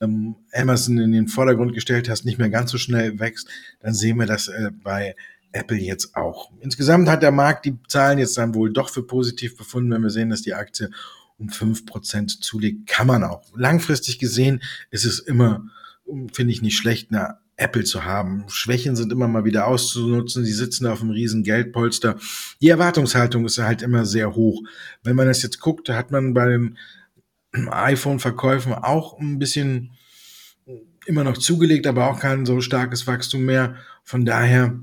[0.00, 3.48] ähm, Amazon in den Vordergrund gestellt hast, nicht mehr ganz so schnell wächst,
[3.80, 5.16] dann sehen wir das äh, bei
[5.50, 6.52] Apple jetzt auch.
[6.60, 10.10] Insgesamt hat der Markt die Zahlen jetzt dann wohl doch für positiv befunden, wenn wir
[10.10, 10.90] sehen, dass die Aktie
[11.38, 13.42] um fünf Prozent zulegt, kann man auch.
[13.56, 15.66] Langfristig gesehen ist es immer,
[16.32, 18.44] finde ich nicht schlecht, eine Apple zu haben.
[18.48, 20.44] Schwächen sind immer mal wieder auszunutzen.
[20.44, 22.16] Sie sitzen auf einem riesen Geldpolster.
[22.60, 24.62] Die Erwartungshaltung ist halt immer sehr hoch.
[25.02, 26.78] Wenn man das jetzt guckt, hat man bei den
[27.70, 29.92] iPhone-Verkäufen auch ein bisschen
[31.06, 33.76] immer noch zugelegt, aber auch kein so starkes Wachstum mehr.
[34.02, 34.78] Von daher,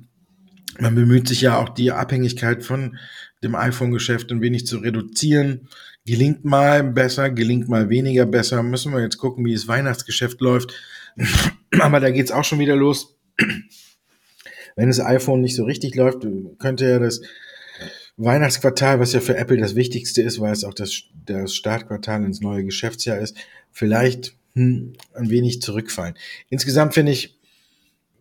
[0.79, 2.97] man bemüht sich ja auch die Abhängigkeit von
[3.43, 5.67] dem iPhone-Geschäft ein wenig zu reduzieren.
[6.05, 8.63] Gelingt mal besser, gelingt mal weniger besser.
[8.63, 10.73] Müssen wir jetzt gucken, wie das Weihnachtsgeschäft läuft.
[11.79, 13.17] Aber da geht's auch schon wieder los.
[14.75, 16.25] Wenn das iPhone nicht so richtig läuft,
[16.59, 17.21] könnte ja das
[18.17, 22.41] Weihnachtsquartal, was ja für Apple das Wichtigste ist, weil es auch das, das Startquartal ins
[22.41, 23.35] neue Geschäftsjahr ist,
[23.71, 26.15] vielleicht hm, ein wenig zurückfallen.
[26.49, 27.39] Insgesamt finde ich,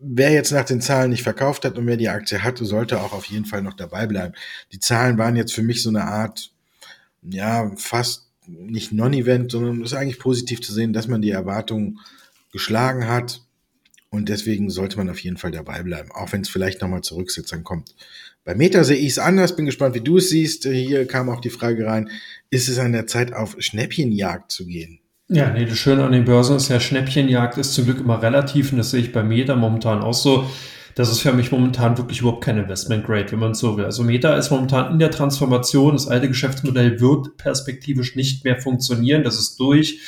[0.03, 3.13] wer jetzt nach den Zahlen nicht verkauft hat und wer die Aktie hat, sollte auch
[3.13, 4.33] auf jeden Fall noch dabei bleiben.
[4.71, 6.51] Die Zahlen waren jetzt für mich so eine Art
[7.21, 11.99] ja, fast nicht Non-Event, sondern es ist eigentlich positiv zu sehen, dass man die Erwartungen
[12.51, 13.41] geschlagen hat.
[14.09, 17.63] Und deswegen sollte man auf jeden Fall dabei bleiben, auch wenn es vielleicht nochmal zurücksitzern
[17.63, 17.95] kommt.
[18.43, 20.65] Bei Meta sehe ich es anders, bin gespannt, wie du es siehst.
[20.65, 22.09] Hier kam auch die Frage rein,
[22.49, 24.99] ist es an der Zeit, auf Schnäppchenjagd zu gehen?
[25.33, 28.71] Ja, nee, das Schöne an den Börsen ist ja, Schnäppchenjagd ist zum Glück immer relativ
[28.71, 30.47] und das sehe ich bei Meta momentan auch so
[30.95, 33.85] das ist für mich momentan wirklich überhaupt kein Investment Grade, wenn man so will.
[33.85, 35.93] Also Meta ist momentan in der Transformation.
[35.93, 39.23] Das alte Geschäftsmodell wird perspektivisch nicht mehr funktionieren.
[39.23, 39.99] Das ist durch.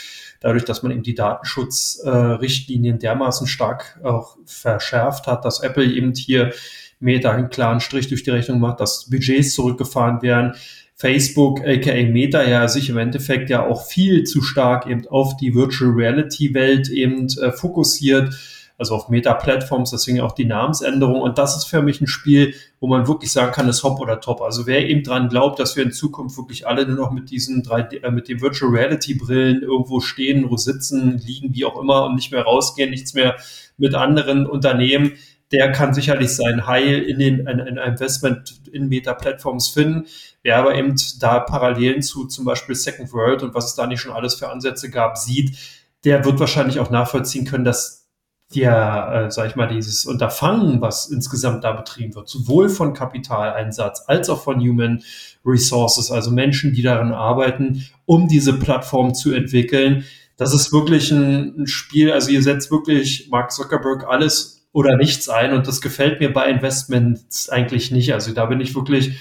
[0.41, 6.53] Dadurch, dass man eben die Datenschutzrichtlinien dermaßen stark auch verschärft hat, dass Apple eben hier
[6.99, 10.53] Meta einen klaren Strich durch die Rechnung macht, dass Budgets zurückgefahren werden.
[10.95, 15.53] Facebook, aka Meta, ja sich im Endeffekt ja auch viel zu stark eben auf die
[15.53, 18.33] Virtual Reality Welt eben äh, fokussiert
[18.77, 21.21] also auf Meta-Plattforms, deswegen auch die Namensänderung.
[21.21, 24.19] Und das ist für mich ein Spiel, wo man wirklich sagen kann, ist hopp oder
[24.19, 24.41] top.
[24.41, 27.63] Also wer eben dran glaubt, dass wir in Zukunft wirklich alle nur noch mit diesen
[27.63, 32.15] drei, äh, mit den Virtual Reality Brillen irgendwo stehen, sitzen, liegen, wie auch immer und
[32.15, 33.37] nicht mehr rausgehen, nichts mehr
[33.77, 35.13] mit anderen Unternehmen,
[35.55, 40.05] der kann sicherlich sein Heil in den in, in Investment in Meta-Plattforms finden.
[40.43, 44.01] Wer aber eben da Parallelen zu zum Beispiel Second World und was es da nicht
[44.01, 45.57] schon alles für Ansätze gab, sieht,
[46.03, 48.09] der wird wahrscheinlich auch nachvollziehen können, dass
[48.53, 54.03] der, äh, sag ich mal, dieses Unterfangen, was insgesamt da betrieben wird, sowohl von Kapitaleinsatz
[54.07, 55.01] als auch von Human
[55.45, 60.03] Resources, also Menschen, die daran arbeiten, um diese Plattform zu entwickeln.
[60.37, 65.29] Das ist wirklich ein, ein Spiel, also ihr setzt wirklich Mark Zuckerberg alles oder nichts
[65.29, 68.13] ein und das gefällt mir bei Investments eigentlich nicht.
[68.13, 69.17] Also da bin ich wirklich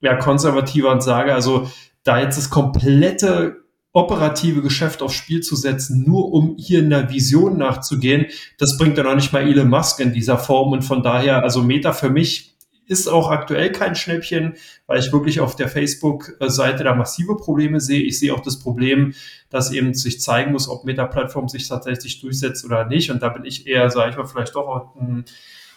[0.00, 1.70] ja, konservativer und sage, also
[2.04, 3.56] da jetzt das komplette
[3.92, 8.96] operative Geschäft aufs Spiel zu setzen, nur um hier in der Vision nachzugehen, das bringt
[8.96, 10.72] dann auch nicht mal Elon Musk in dieser Form.
[10.72, 12.53] Und von daher, also Meta für mich
[12.86, 14.54] ist auch aktuell kein Schnäppchen,
[14.86, 18.02] weil ich wirklich auf der Facebook-Seite da massive Probleme sehe.
[18.02, 19.14] Ich sehe auch das Problem,
[19.50, 23.10] dass eben sich zeigen muss, ob Meta-Plattform sich tatsächlich durchsetzt oder nicht.
[23.10, 25.24] Und da bin ich eher, sage ich mal, vielleicht doch ein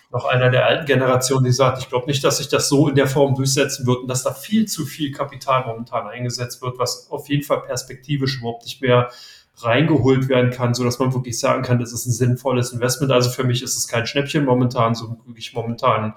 [0.09, 2.95] noch einer der alten Generationen, die sagt, ich glaube nicht, dass sich das so in
[2.95, 7.09] der Form durchsetzen wird und dass da viel zu viel Kapital momentan eingesetzt wird, was
[7.11, 9.09] auf jeden Fall perspektivisch überhaupt nicht mehr
[9.57, 13.11] reingeholt werden kann, so dass man wirklich sagen kann, das ist ein sinnvolles Investment.
[13.11, 16.13] Also für mich ist es kein Schnäppchen momentan, so wirklich momentan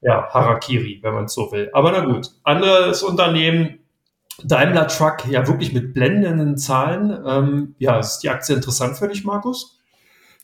[0.00, 1.70] ja, Harakiri, wenn man es so will.
[1.72, 3.80] Aber na gut, anderes Unternehmen,
[4.44, 7.18] Daimler Truck, ja wirklich mit blendenden Zahlen.
[7.26, 9.80] Ähm, ja, ist die Aktie interessant für dich, Markus?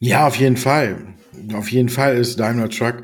[0.00, 1.14] Ja, auf jeden Fall.
[1.54, 3.02] Auf jeden Fall ist Daimler Truck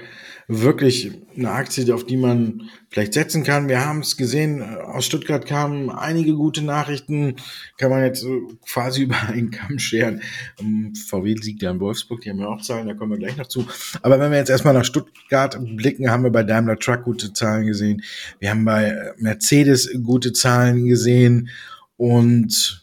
[0.52, 3.68] wirklich eine Aktie, auf die man vielleicht setzen kann.
[3.68, 7.36] Wir haben es gesehen, aus Stuttgart kamen einige gute Nachrichten,
[7.78, 8.26] kann man jetzt
[8.68, 10.22] quasi über einen Kamm scheren.
[10.60, 13.36] Ähm, VW siegt ja in Wolfsburg, die haben ja auch Zahlen, da kommen wir gleich
[13.36, 13.64] noch zu.
[14.02, 17.66] Aber wenn wir jetzt erstmal nach Stuttgart blicken, haben wir bei Daimler Truck gute Zahlen
[17.66, 18.02] gesehen.
[18.40, 21.48] Wir haben bei Mercedes gute Zahlen gesehen
[21.96, 22.79] und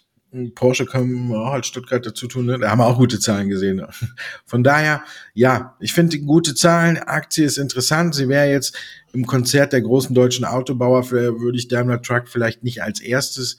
[0.53, 2.59] Porsche können auch als Stuttgart dazu tun, ne?
[2.59, 3.85] da haben wir auch gute Zahlen gesehen.
[4.45, 8.15] Von daher, ja, ich finde gute Zahlen, Aktie ist interessant.
[8.15, 8.77] Sie wäre jetzt
[9.13, 13.57] im Konzert der großen deutschen Autobauer, würde ich Daimler Truck vielleicht nicht als erstes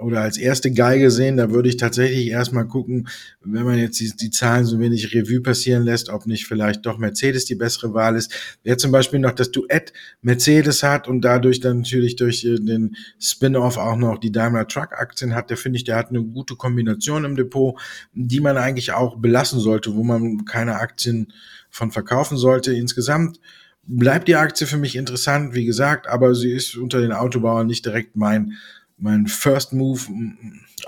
[0.00, 3.08] oder als erste Geige sehen, da würde ich tatsächlich erstmal gucken,
[3.42, 6.98] wenn man jetzt die, die, Zahlen so wenig Revue passieren lässt, ob nicht vielleicht doch
[6.98, 8.32] Mercedes die bessere Wahl ist.
[8.62, 12.96] Wer zum Beispiel noch das Duett Mercedes hat und dadurch dann natürlich durch äh, den
[13.18, 16.56] Spin-off auch noch die Daimler Truck Aktien hat, der finde ich, der hat eine gute
[16.56, 17.78] Kombination im Depot,
[18.14, 21.32] die man eigentlich auch belassen sollte, wo man keine Aktien
[21.70, 22.72] von verkaufen sollte.
[22.72, 23.40] Insgesamt
[23.86, 27.84] bleibt die Aktie für mich interessant, wie gesagt, aber sie ist unter den Autobauern nicht
[27.84, 28.54] direkt mein
[29.00, 30.00] mein First Move,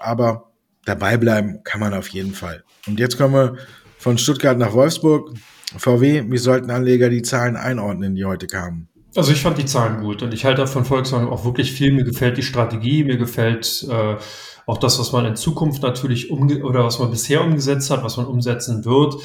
[0.01, 0.53] aber
[0.85, 2.64] dabei bleiben kann man auf jeden Fall.
[2.87, 3.57] Und jetzt kommen wir
[3.98, 5.33] von Stuttgart nach Wolfsburg.
[5.77, 8.88] VW, wie sollten Anleger die Zahlen einordnen, die heute kamen?
[9.14, 11.92] Also ich fand die Zahlen gut und ich halte von Volkswagen auch wirklich viel.
[11.92, 14.16] Mir gefällt die Strategie, mir gefällt äh,
[14.66, 18.16] auch das, was man in Zukunft natürlich umge oder was man bisher umgesetzt hat, was
[18.16, 19.16] man umsetzen wird.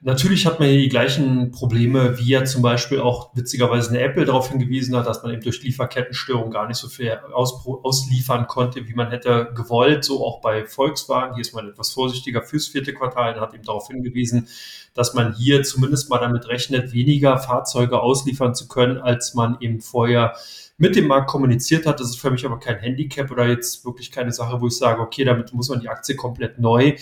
[0.00, 4.24] Natürlich hat man hier die gleichen Probleme, wie ja zum Beispiel auch witzigerweise eine Apple
[4.24, 8.86] darauf hingewiesen hat, dass man eben durch Lieferkettenstörungen gar nicht so viel aus, ausliefern konnte,
[8.86, 10.04] wie man hätte gewollt.
[10.04, 11.34] So auch bei Volkswagen.
[11.34, 14.46] Hier ist man etwas vorsichtiger fürs vierte Quartal und hat eben darauf hingewiesen,
[14.94, 19.80] dass man hier zumindest mal damit rechnet, weniger Fahrzeuge ausliefern zu können, als man eben
[19.80, 20.34] vorher
[20.76, 21.98] mit dem Markt kommuniziert hat.
[21.98, 25.00] Das ist für mich aber kein Handicap oder jetzt wirklich keine Sache, wo ich sage,
[25.00, 26.94] okay, damit muss man die Aktie komplett neu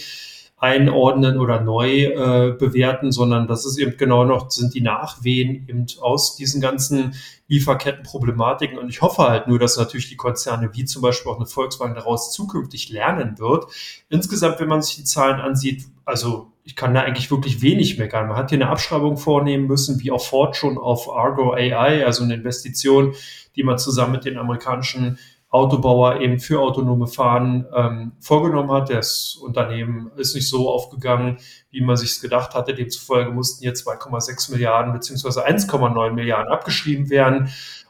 [0.66, 5.86] einordnen oder neu äh, bewerten, sondern das ist eben genau noch, sind die Nachwehen eben
[6.00, 7.14] aus diesen ganzen
[7.48, 8.76] Lieferkettenproblematiken.
[8.78, 11.94] Und ich hoffe halt nur, dass natürlich die Konzerne wie zum Beispiel auch eine Volkswagen
[11.94, 13.66] daraus zukünftig lernen wird.
[14.08, 18.26] Insgesamt, wenn man sich die Zahlen ansieht, also ich kann da eigentlich wirklich wenig meckern.
[18.26, 22.24] Man hat hier eine Abschreibung vornehmen müssen, wie auch Ford schon auf Argo AI, also
[22.24, 23.14] eine Investition,
[23.54, 28.90] die man zusammen mit den amerikanischen Autobauer eben für autonome Fahren ähm, vorgenommen hat.
[28.90, 31.38] Das Unternehmen ist nicht so aufgegangen,
[31.70, 32.74] wie man sich es gedacht hatte.
[32.74, 37.48] Demzufolge mussten hier 2,6 Milliarden beziehungsweise 1,9 Milliarden abgeschrieben werden.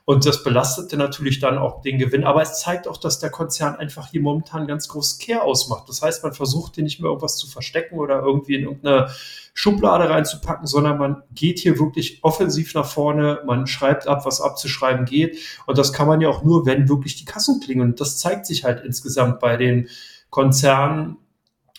[0.08, 2.22] Und das belastete natürlich dann auch den Gewinn.
[2.22, 5.88] Aber es zeigt auch, dass der Konzern einfach hier momentan ganz groß Care ausmacht.
[5.88, 9.10] Das heißt, man versucht hier nicht mehr irgendwas zu verstecken oder irgendwie in irgendeine
[9.52, 13.40] Schublade reinzupacken, sondern man geht hier wirklich offensiv nach vorne.
[13.46, 15.38] Man schreibt ab, was abzuschreiben geht.
[15.66, 17.80] Und das kann man ja auch nur, wenn wirklich die Kassen klingen.
[17.82, 19.88] Und das zeigt sich halt insgesamt bei den
[20.30, 21.16] Konzernen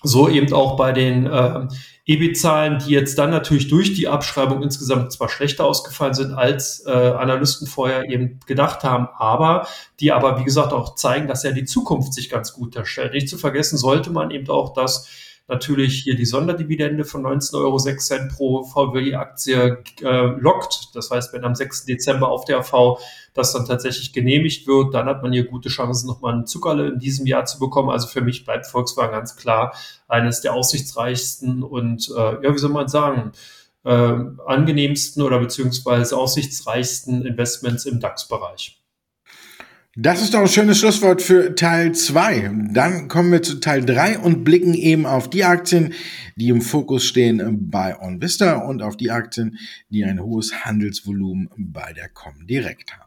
[0.08, 1.67] so eben auch bei den äh,
[2.06, 6.91] EBIT-Zahlen, die jetzt dann natürlich durch die Abschreibung insgesamt zwar schlechter ausgefallen sind, als äh,
[6.91, 9.67] Analysten vorher eben gedacht haben, aber
[10.00, 13.13] die aber, wie gesagt, auch zeigen, dass ja die Zukunft sich ganz gut darstellt.
[13.13, 15.10] Nicht zu vergessen sollte man eben auch, dass
[15.48, 20.90] natürlich hier die Sonderdividende von 19,06 Euro pro VW-Aktie äh, lockt.
[20.94, 21.86] Das heißt, wenn am 6.
[21.86, 23.00] Dezember auf der AV
[23.34, 27.00] das dann tatsächlich genehmigt wird, dann hat man hier gute Chancen, nochmal einen Zuckerle in
[27.00, 27.90] diesem Jahr zu bekommen.
[27.90, 29.74] Also für mich bleibt Volkswagen ganz klar
[30.08, 33.32] eines der aussichtsreichsten und, äh, ja, wie soll man sagen,
[33.86, 34.14] äh,
[34.46, 38.82] angenehmsten oder beziehungsweise aussichtsreichsten Investments im DAX-Bereich.
[40.00, 42.52] Das ist doch ein schönes Schlusswort für Teil 2.
[42.72, 45.92] Dann kommen wir zu Teil 3 und blicken eben auf die Aktien,
[46.36, 49.58] die im Fokus stehen bei OnVista und auf die Aktien,
[49.90, 53.07] die ein hohes Handelsvolumen bei der Comdirect haben.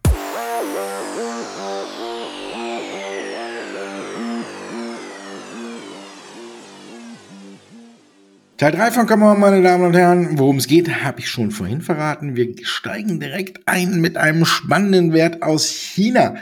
[8.61, 10.39] Teil 3 von On, meine Damen und Herren.
[10.39, 12.37] Worum es geht, habe ich schon vorhin verraten.
[12.37, 16.35] Wir steigen direkt ein mit einem spannenden Wert aus China,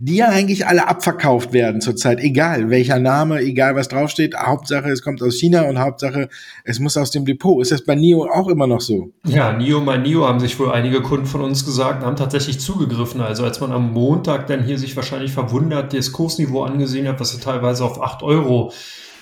[0.00, 2.18] die ja eigentlich alle abverkauft werden zurzeit.
[2.18, 4.34] Egal welcher Name, egal was draufsteht.
[4.36, 6.28] Hauptsache, es kommt aus China und Hauptsache,
[6.64, 7.62] es muss aus dem Depot.
[7.62, 9.12] Ist das bei NIO auch immer noch so?
[9.24, 13.20] Ja, NIO bei NIO haben sich wohl einige Kunden von uns gesagt, haben tatsächlich zugegriffen.
[13.20, 17.30] Also als man am Montag dann hier sich wahrscheinlich verwundert das Kursniveau angesehen hat, was
[17.30, 18.72] sie teilweise auf 8 Euro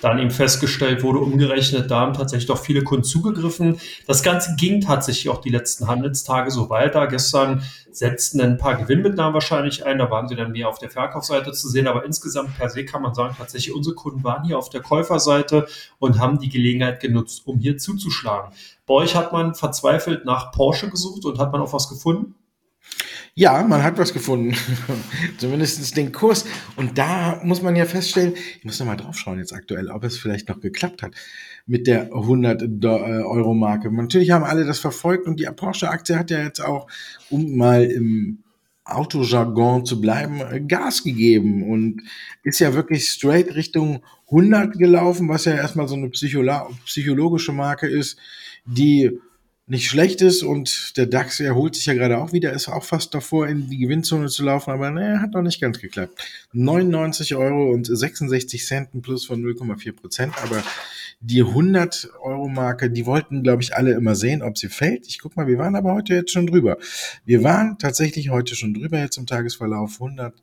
[0.00, 3.80] dann eben festgestellt wurde, umgerechnet, da haben tatsächlich doch viele Kunden zugegriffen.
[4.06, 7.06] Das Ganze ging tatsächlich auch die letzten Handelstage so weiter.
[7.06, 11.52] Gestern setzten ein paar Gewinnmitnahmen wahrscheinlich ein, da waren sie dann mehr auf der Verkaufsseite
[11.52, 14.68] zu sehen, aber insgesamt per se kann man sagen, tatsächlich unsere Kunden waren hier auf
[14.68, 15.66] der Käuferseite
[15.98, 18.52] und haben die Gelegenheit genutzt, um hier zuzuschlagen.
[18.86, 22.34] Bei euch hat man verzweifelt nach Porsche gesucht und hat man auch was gefunden?
[23.34, 24.56] Ja, man hat was gefunden.
[25.38, 26.44] Zumindest den Kurs.
[26.74, 30.02] Und da muss man ja feststellen, ich muss noch mal drauf schauen jetzt aktuell, ob
[30.02, 31.14] es vielleicht noch geklappt hat
[31.66, 33.92] mit der 100 äh, Euro Marke.
[33.92, 36.88] Natürlich haben alle das verfolgt und die Porsche Aktie hat ja jetzt auch,
[37.30, 38.42] um mal im
[38.84, 42.02] Autojargon zu bleiben, Gas gegeben und
[42.42, 48.18] ist ja wirklich straight Richtung 100 gelaufen, was ja erstmal so eine psychologische Marke ist,
[48.64, 49.20] die
[49.68, 53.14] nicht schlecht ist und der DAX erholt sich ja gerade auch wieder, ist auch fast
[53.14, 56.18] davor, in die Gewinnzone zu laufen, aber ne, hat noch nicht ganz geklappt.
[56.52, 60.62] 99 Euro und 66 Cent, Plus von 0,4 Prozent, aber
[61.20, 65.06] die 100 Euro Marke, die wollten, glaube ich, alle immer sehen, ob sie fällt.
[65.06, 66.78] Ich guck mal, wir waren aber heute jetzt schon drüber.
[67.24, 70.00] Wir waren tatsächlich heute schon drüber jetzt im Tagesverlauf.
[70.00, 70.34] 100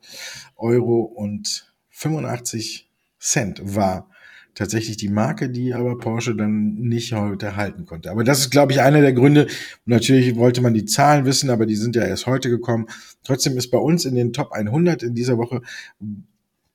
[0.56, 4.08] Euro und 85 Cent war
[4.56, 8.10] tatsächlich die Marke, die aber Porsche dann nicht heute halten konnte.
[8.10, 9.46] Aber das ist, glaube ich, einer der Gründe.
[9.84, 12.86] Natürlich wollte man die Zahlen wissen, aber die sind ja erst heute gekommen.
[13.22, 15.60] Trotzdem ist bei uns in den Top 100 in dieser Woche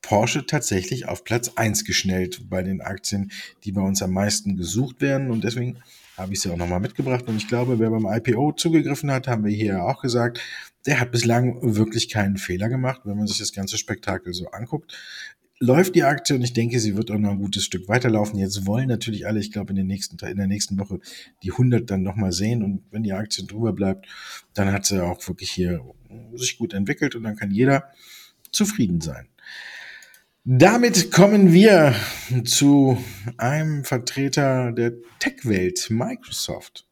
[0.02, 3.32] Porsche tatsächlich auf Platz 1 geschnellt bei den Aktien,
[3.64, 5.32] die bei uns am meisten gesucht werden.
[5.32, 5.78] Und deswegen
[6.18, 7.26] habe ich sie auch nochmal mitgebracht.
[7.28, 10.40] Und ich glaube, wer beim IPO zugegriffen hat, haben wir hier auch gesagt,
[10.86, 14.96] der hat bislang wirklich keinen Fehler gemacht, wenn man sich das ganze Spektakel so anguckt
[15.62, 18.40] läuft die Aktie und ich denke, sie wird auch noch ein gutes Stück weiterlaufen.
[18.40, 21.00] Jetzt wollen natürlich alle, ich glaube, in, den nächsten, in der nächsten Woche
[21.44, 24.08] die 100 dann nochmal sehen und wenn die Aktie drüber bleibt,
[24.56, 25.82] dann hat sie auch wirklich hier
[26.34, 27.92] sich gut entwickelt und dann kann jeder
[28.52, 29.28] zufrieden sein.
[30.44, 31.94] Damit kommen wir
[32.44, 32.98] zu
[33.38, 36.88] einem Vertreter der Tech-Welt, Microsoft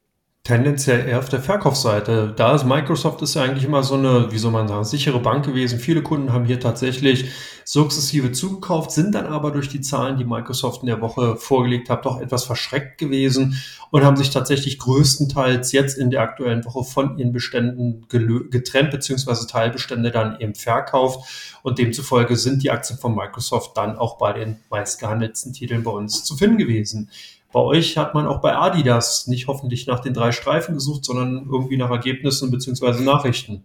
[0.50, 2.34] tendenziell eher auf der Verkaufsseite.
[2.36, 5.46] Da ist Microsoft ist ja eigentlich immer so eine, wie soll man sagen, sichere Bank
[5.46, 5.80] gewesen.
[5.80, 7.30] Viele Kunden haben hier tatsächlich
[7.72, 12.04] sukzessive zugekauft, sind dann aber durch die Zahlen, die Microsoft in der Woche vorgelegt hat,
[12.04, 17.20] doch etwas verschreckt gewesen und haben sich tatsächlich größtenteils jetzt in der aktuellen Woche von
[17.20, 21.30] ihren Beständen getrennt, beziehungsweise Teilbestände dann eben verkauft.
[21.62, 26.24] Und demzufolge sind die Aktien von Microsoft dann auch bei den meistgehandelten Titeln bei uns
[26.24, 27.12] zu finden gewesen.
[27.52, 31.48] Bei euch hat man auch bei Adidas nicht hoffentlich nach den drei Streifen gesucht, sondern
[31.52, 33.04] irgendwie nach Ergebnissen bzw.
[33.04, 33.64] Nachrichten.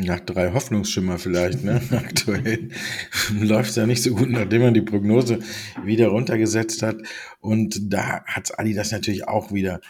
[0.00, 1.80] Nach drei Hoffnungsschimmer vielleicht, ne?
[1.90, 2.68] Aktuell
[3.32, 5.40] läuft es ja nicht so gut, nachdem man die Prognose
[5.84, 6.98] wieder runtergesetzt hat.
[7.40, 9.80] Und da hat Adidas natürlich auch wieder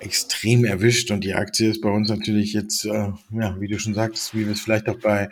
[0.00, 3.92] extrem erwischt und die Aktie ist bei uns natürlich jetzt, äh, ja, wie du schon
[3.92, 5.28] sagst, wie wir es vielleicht auch bei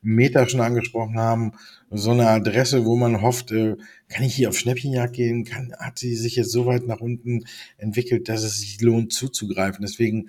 [0.00, 1.52] Meta schon angesprochen haben,
[1.90, 3.76] so eine Adresse, wo man hofft, äh,
[4.08, 5.44] kann ich hier auf Schnäppchenjagd gehen?
[5.44, 7.46] Kann, hat sie sich jetzt so weit nach unten
[7.78, 9.82] entwickelt, dass es sich lohnt zuzugreifen?
[9.82, 10.28] Deswegen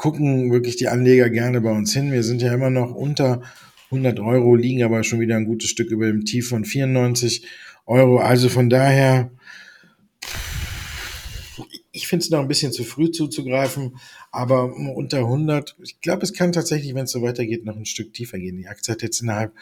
[0.00, 2.10] gucken wirklich die Anleger gerne bei uns hin.
[2.10, 3.42] Wir sind ja immer noch unter
[3.90, 7.44] 100 Euro, liegen aber schon wieder ein gutes Stück über dem Tief von 94
[7.84, 8.18] Euro.
[8.18, 9.30] Also von daher,
[11.92, 13.96] ich finde es noch ein bisschen zu früh zuzugreifen,
[14.32, 18.14] aber unter 100, ich glaube, es kann tatsächlich, wenn es so weitergeht, noch ein Stück
[18.14, 18.58] tiefer gehen.
[18.58, 19.52] Die Aktie hat jetzt innerhalb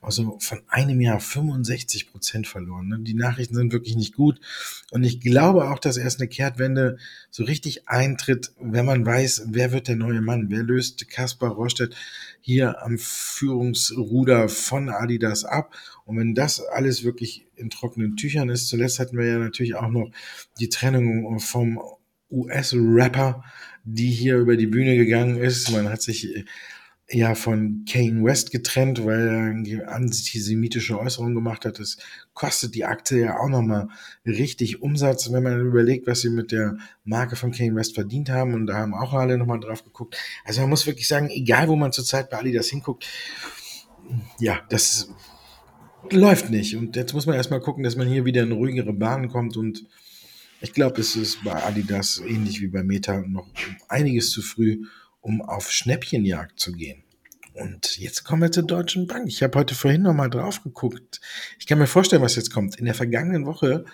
[0.00, 2.88] also von einem Jahr 65 Prozent verloren.
[2.88, 2.98] Ne?
[3.00, 4.40] Die Nachrichten sind wirklich nicht gut.
[4.90, 6.96] Und ich glaube auch, dass erst eine Kehrtwende
[7.30, 11.94] so richtig eintritt, wenn man weiß, wer wird der neue Mann, wer löst Kaspar Rostedt
[12.40, 15.74] hier am Führungsruder von Adidas ab.
[16.06, 19.88] Und wenn das alles wirklich in trockenen Tüchern ist, zuletzt hatten wir ja natürlich auch
[19.90, 20.10] noch
[20.58, 21.80] die Trennung vom
[22.30, 23.44] US-Rapper,
[23.86, 25.70] die hier über die Bühne gegangen ist.
[25.70, 26.44] Man hat sich
[27.08, 31.78] ja von Kane West getrennt, weil er antisemitische Äußerungen gemacht hat.
[31.78, 31.98] Das
[32.34, 33.88] kostet die Aktie ja auch nochmal
[34.26, 38.54] richtig Umsatz, wenn man überlegt, was sie mit der Marke von Kane West verdient haben.
[38.54, 40.16] Und da haben auch alle nochmal drauf geguckt.
[40.44, 43.06] Also man muss wirklich sagen, egal wo man zurzeit bei Adidas hinguckt,
[44.40, 45.08] ja, das
[46.10, 46.74] läuft nicht.
[46.76, 49.56] Und jetzt muss man erstmal gucken, dass man hier wieder in ruhigere Bahnen kommt.
[49.56, 49.86] Und
[50.66, 53.46] ich glaube, es ist bei Adidas ähnlich wie bei Meta noch
[53.88, 54.82] einiges zu früh
[55.20, 57.02] um auf Schnäppchenjagd zu gehen.
[57.54, 59.26] Und jetzt kommen wir zur Deutschen Bank.
[59.28, 61.20] Ich habe heute vorhin noch mal drauf geguckt.
[61.58, 62.76] Ich kann mir vorstellen, was jetzt kommt.
[62.76, 63.84] In der vergangenen Woche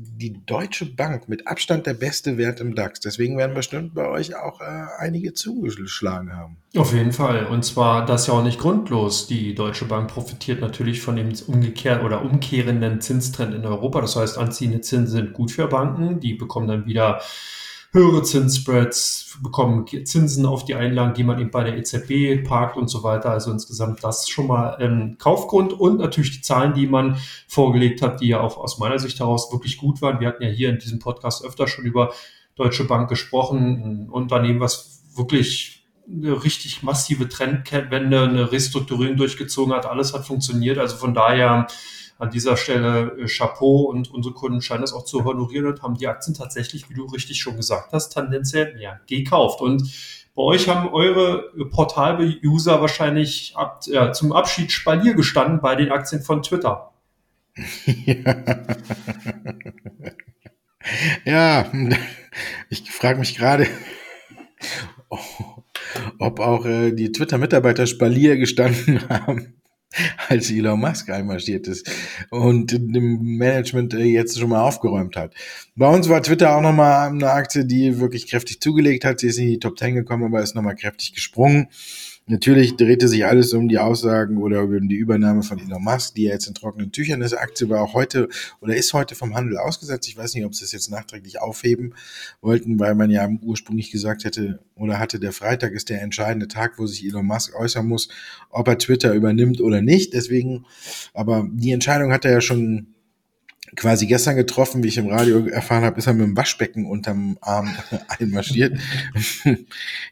[0.00, 3.00] die Deutsche Bank mit Abstand der beste Wert im DAX.
[3.00, 4.64] Deswegen werden bestimmt bei euch auch äh,
[4.98, 6.56] einige zugeschlagen haben.
[6.76, 7.46] Auf jeden Fall.
[7.46, 9.26] Und zwar das ja auch nicht grundlos.
[9.26, 14.00] Die Deutsche Bank profitiert natürlich von dem umgekehrt oder umkehrenden Zinstrend in Europa.
[14.00, 16.20] Das heißt, anziehende Zinsen sind gut für Banken.
[16.20, 17.20] Die bekommen dann wieder
[17.92, 22.88] höhere Zinsspreads, bekommen Zinsen auf die Einlagen, die man eben bei der EZB parkt und
[22.88, 23.30] so weiter.
[23.30, 27.16] Also insgesamt das schon mal ein Kaufgrund und natürlich die Zahlen, die man
[27.46, 30.20] vorgelegt hat, die ja auch aus meiner Sicht heraus wirklich gut waren.
[30.20, 32.12] Wir hatten ja hier in diesem Podcast öfter schon über
[32.56, 39.86] Deutsche Bank gesprochen, ein Unternehmen, was wirklich eine richtig massive Trendwende, eine Restrukturierung durchgezogen hat.
[39.86, 40.78] Alles hat funktioniert.
[40.78, 41.66] Also von daher
[42.18, 45.94] an dieser Stelle äh, Chapeau und unsere Kunden scheinen das auch zu honorieren und haben
[45.94, 49.60] die Aktien tatsächlich, wie du richtig schon gesagt hast, tendenziell mehr gekauft.
[49.60, 49.82] Und
[50.34, 56.22] bei euch haben eure Portal-User wahrscheinlich ab, ja, zum Abschied Spalier gestanden bei den Aktien
[56.22, 56.92] von Twitter.
[58.04, 58.36] Ja,
[61.24, 61.70] ja
[62.68, 63.68] ich frage mich gerade,
[66.18, 69.57] ob auch äh, die Twitter-Mitarbeiter Spalier gestanden haben
[70.28, 71.90] als Elon Musk einmarschiert ist
[72.30, 75.34] und dem Management äh, jetzt schon mal aufgeräumt hat.
[75.76, 79.20] Bei uns war Twitter auch nochmal eine Aktie, die wirklich kräftig zugelegt hat.
[79.20, 81.68] Sie ist in die Top 10 gekommen, aber ist nochmal kräftig gesprungen.
[82.30, 86.24] Natürlich drehte sich alles um die Aussagen oder um die Übernahme von Elon Musk, die
[86.24, 87.32] ja jetzt in trockenen Tüchern ist.
[87.32, 88.28] Aktie war auch heute
[88.60, 90.06] oder ist heute vom Handel ausgesetzt.
[90.08, 91.94] Ich weiß nicht, ob sie es jetzt nachträglich aufheben
[92.42, 96.78] wollten, weil man ja ursprünglich gesagt hätte oder hatte, der Freitag ist der entscheidende Tag,
[96.78, 98.10] wo sich Elon Musk äußern muss,
[98.50, 100.12] ob er Twitter übernimmt oder nicht.
[100.12, 100.66] Deswegen,
[101.14, 102.94] aber die Entscheidung hat er ja schon
[103.76, 107.38] quasi gestern getroffen, wie ich im Radio erfahren habe, ist er mit dem Waschbecken unterm
[107.40, 107.74] Arm
[108.18, 108.78] einmarschiert.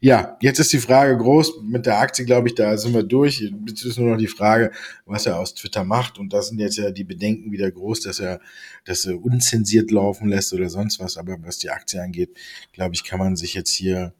[0.01, 1.63] ja, jetzt ist die Frage groß.
[1.63, 3.41] Mit der Aktie, glaube ich, da sind wir durch.
[3.67, 4.73] Jetzt ist nur noch die Frage,
[5.05, 6.19] was er aus Twitter macht.
[6.19, 8.41] Und da sind jetzt ja die Bedenken wieder groß, dass er
[8.85, 11.17] das unzensiert laufen lässt oder sonst was.
[11.17, 12.31] Aber was die Aktie angeht,
[12.73, 14.13] glaube ich, kann man sich jetzt hier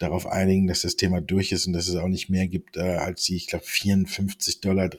[0.00, 2.80] darauf einigen, dass das Thema durch ist und dass es auch nicht mehr gibt äh,
[2.80, 4.90] als die, ich glaube, 54,30 Dollar.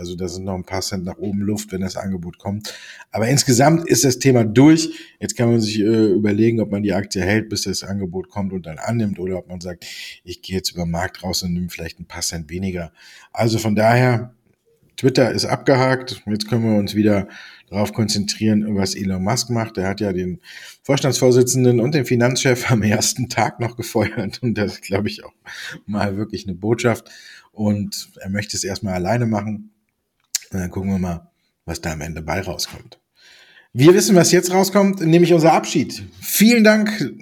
[0.00, 2.74] Also da sind noch ein paar Cent nach oben Luft, wenn das Angebot kommt.
[3.12, 4.90] Aber insgesamt ist das Thema durch.
[5.20, 8.52] Jetzt kann man sich äh, überlegen, ob man die Aktie hält, bis das Angebot kommt
[8.52, 9.86] und dann annimmt oder ob man sagt,
[10.24, 12.92] ich gehe jetzt über den Markt raus und nehme vielleicht ein paar Cent weniger.
[13.32, 14.34] Also von daher,
[15.00, 16.22] Twitter ist abgehakt.
[16.26, 17.26] Jetzt können wir uns wieder
[17.70, 19.78] darauf konzentrieren, was Elon Musk macht.
[19.78, 20.40] Er hat ja den
[20.82, 24.42] Vorstandsvorsitzenden und den Finanzchef am ersten Tag noch gefeuert.
[24.42, 25.32] Und das ist, glaube ich, auch
[25.86, 27.08] mal wirklich eine Botschaft.
[27.50, 29.70] Und er möchte es erstmal alleine machen.
[30.50, 31.30] Und dann gucken wir mal,
[31.64, 33.00] was da am Ende bei rauskommt.
[33.72, 36.02] Wir wissen, was jetzt rauskommt, nämlich unser Abschied.
[36.20, 37.14] Vielen Dank,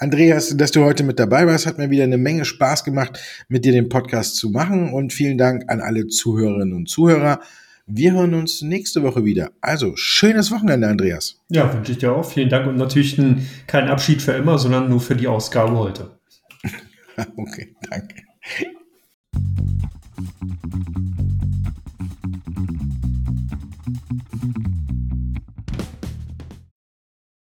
[0.00, 1.66] Andreas, dass du heute mit dabei warst.
[1.66, 4.94] Hat mir wieder eine Menge Spaß gemacht, mit dir den Podcast zu machen.
[4.94, 7.40] Und vielen Dank an alle Zuhörerinnen und Zuhörer.
[7.86, 9.50] Wir hören uns nächste Woche wieder.
[9.60, 11.38] Also, schönes Wochenende, Andreas.
[11.50, 12.24] Ja, wünsche ich dir auch.
[12.24, 16.18] Vielen Dank und natürlich ein, kein Abschied für immer, sondern nur für die Ausgabe heute.
[17.36, 18.22] okay, danke.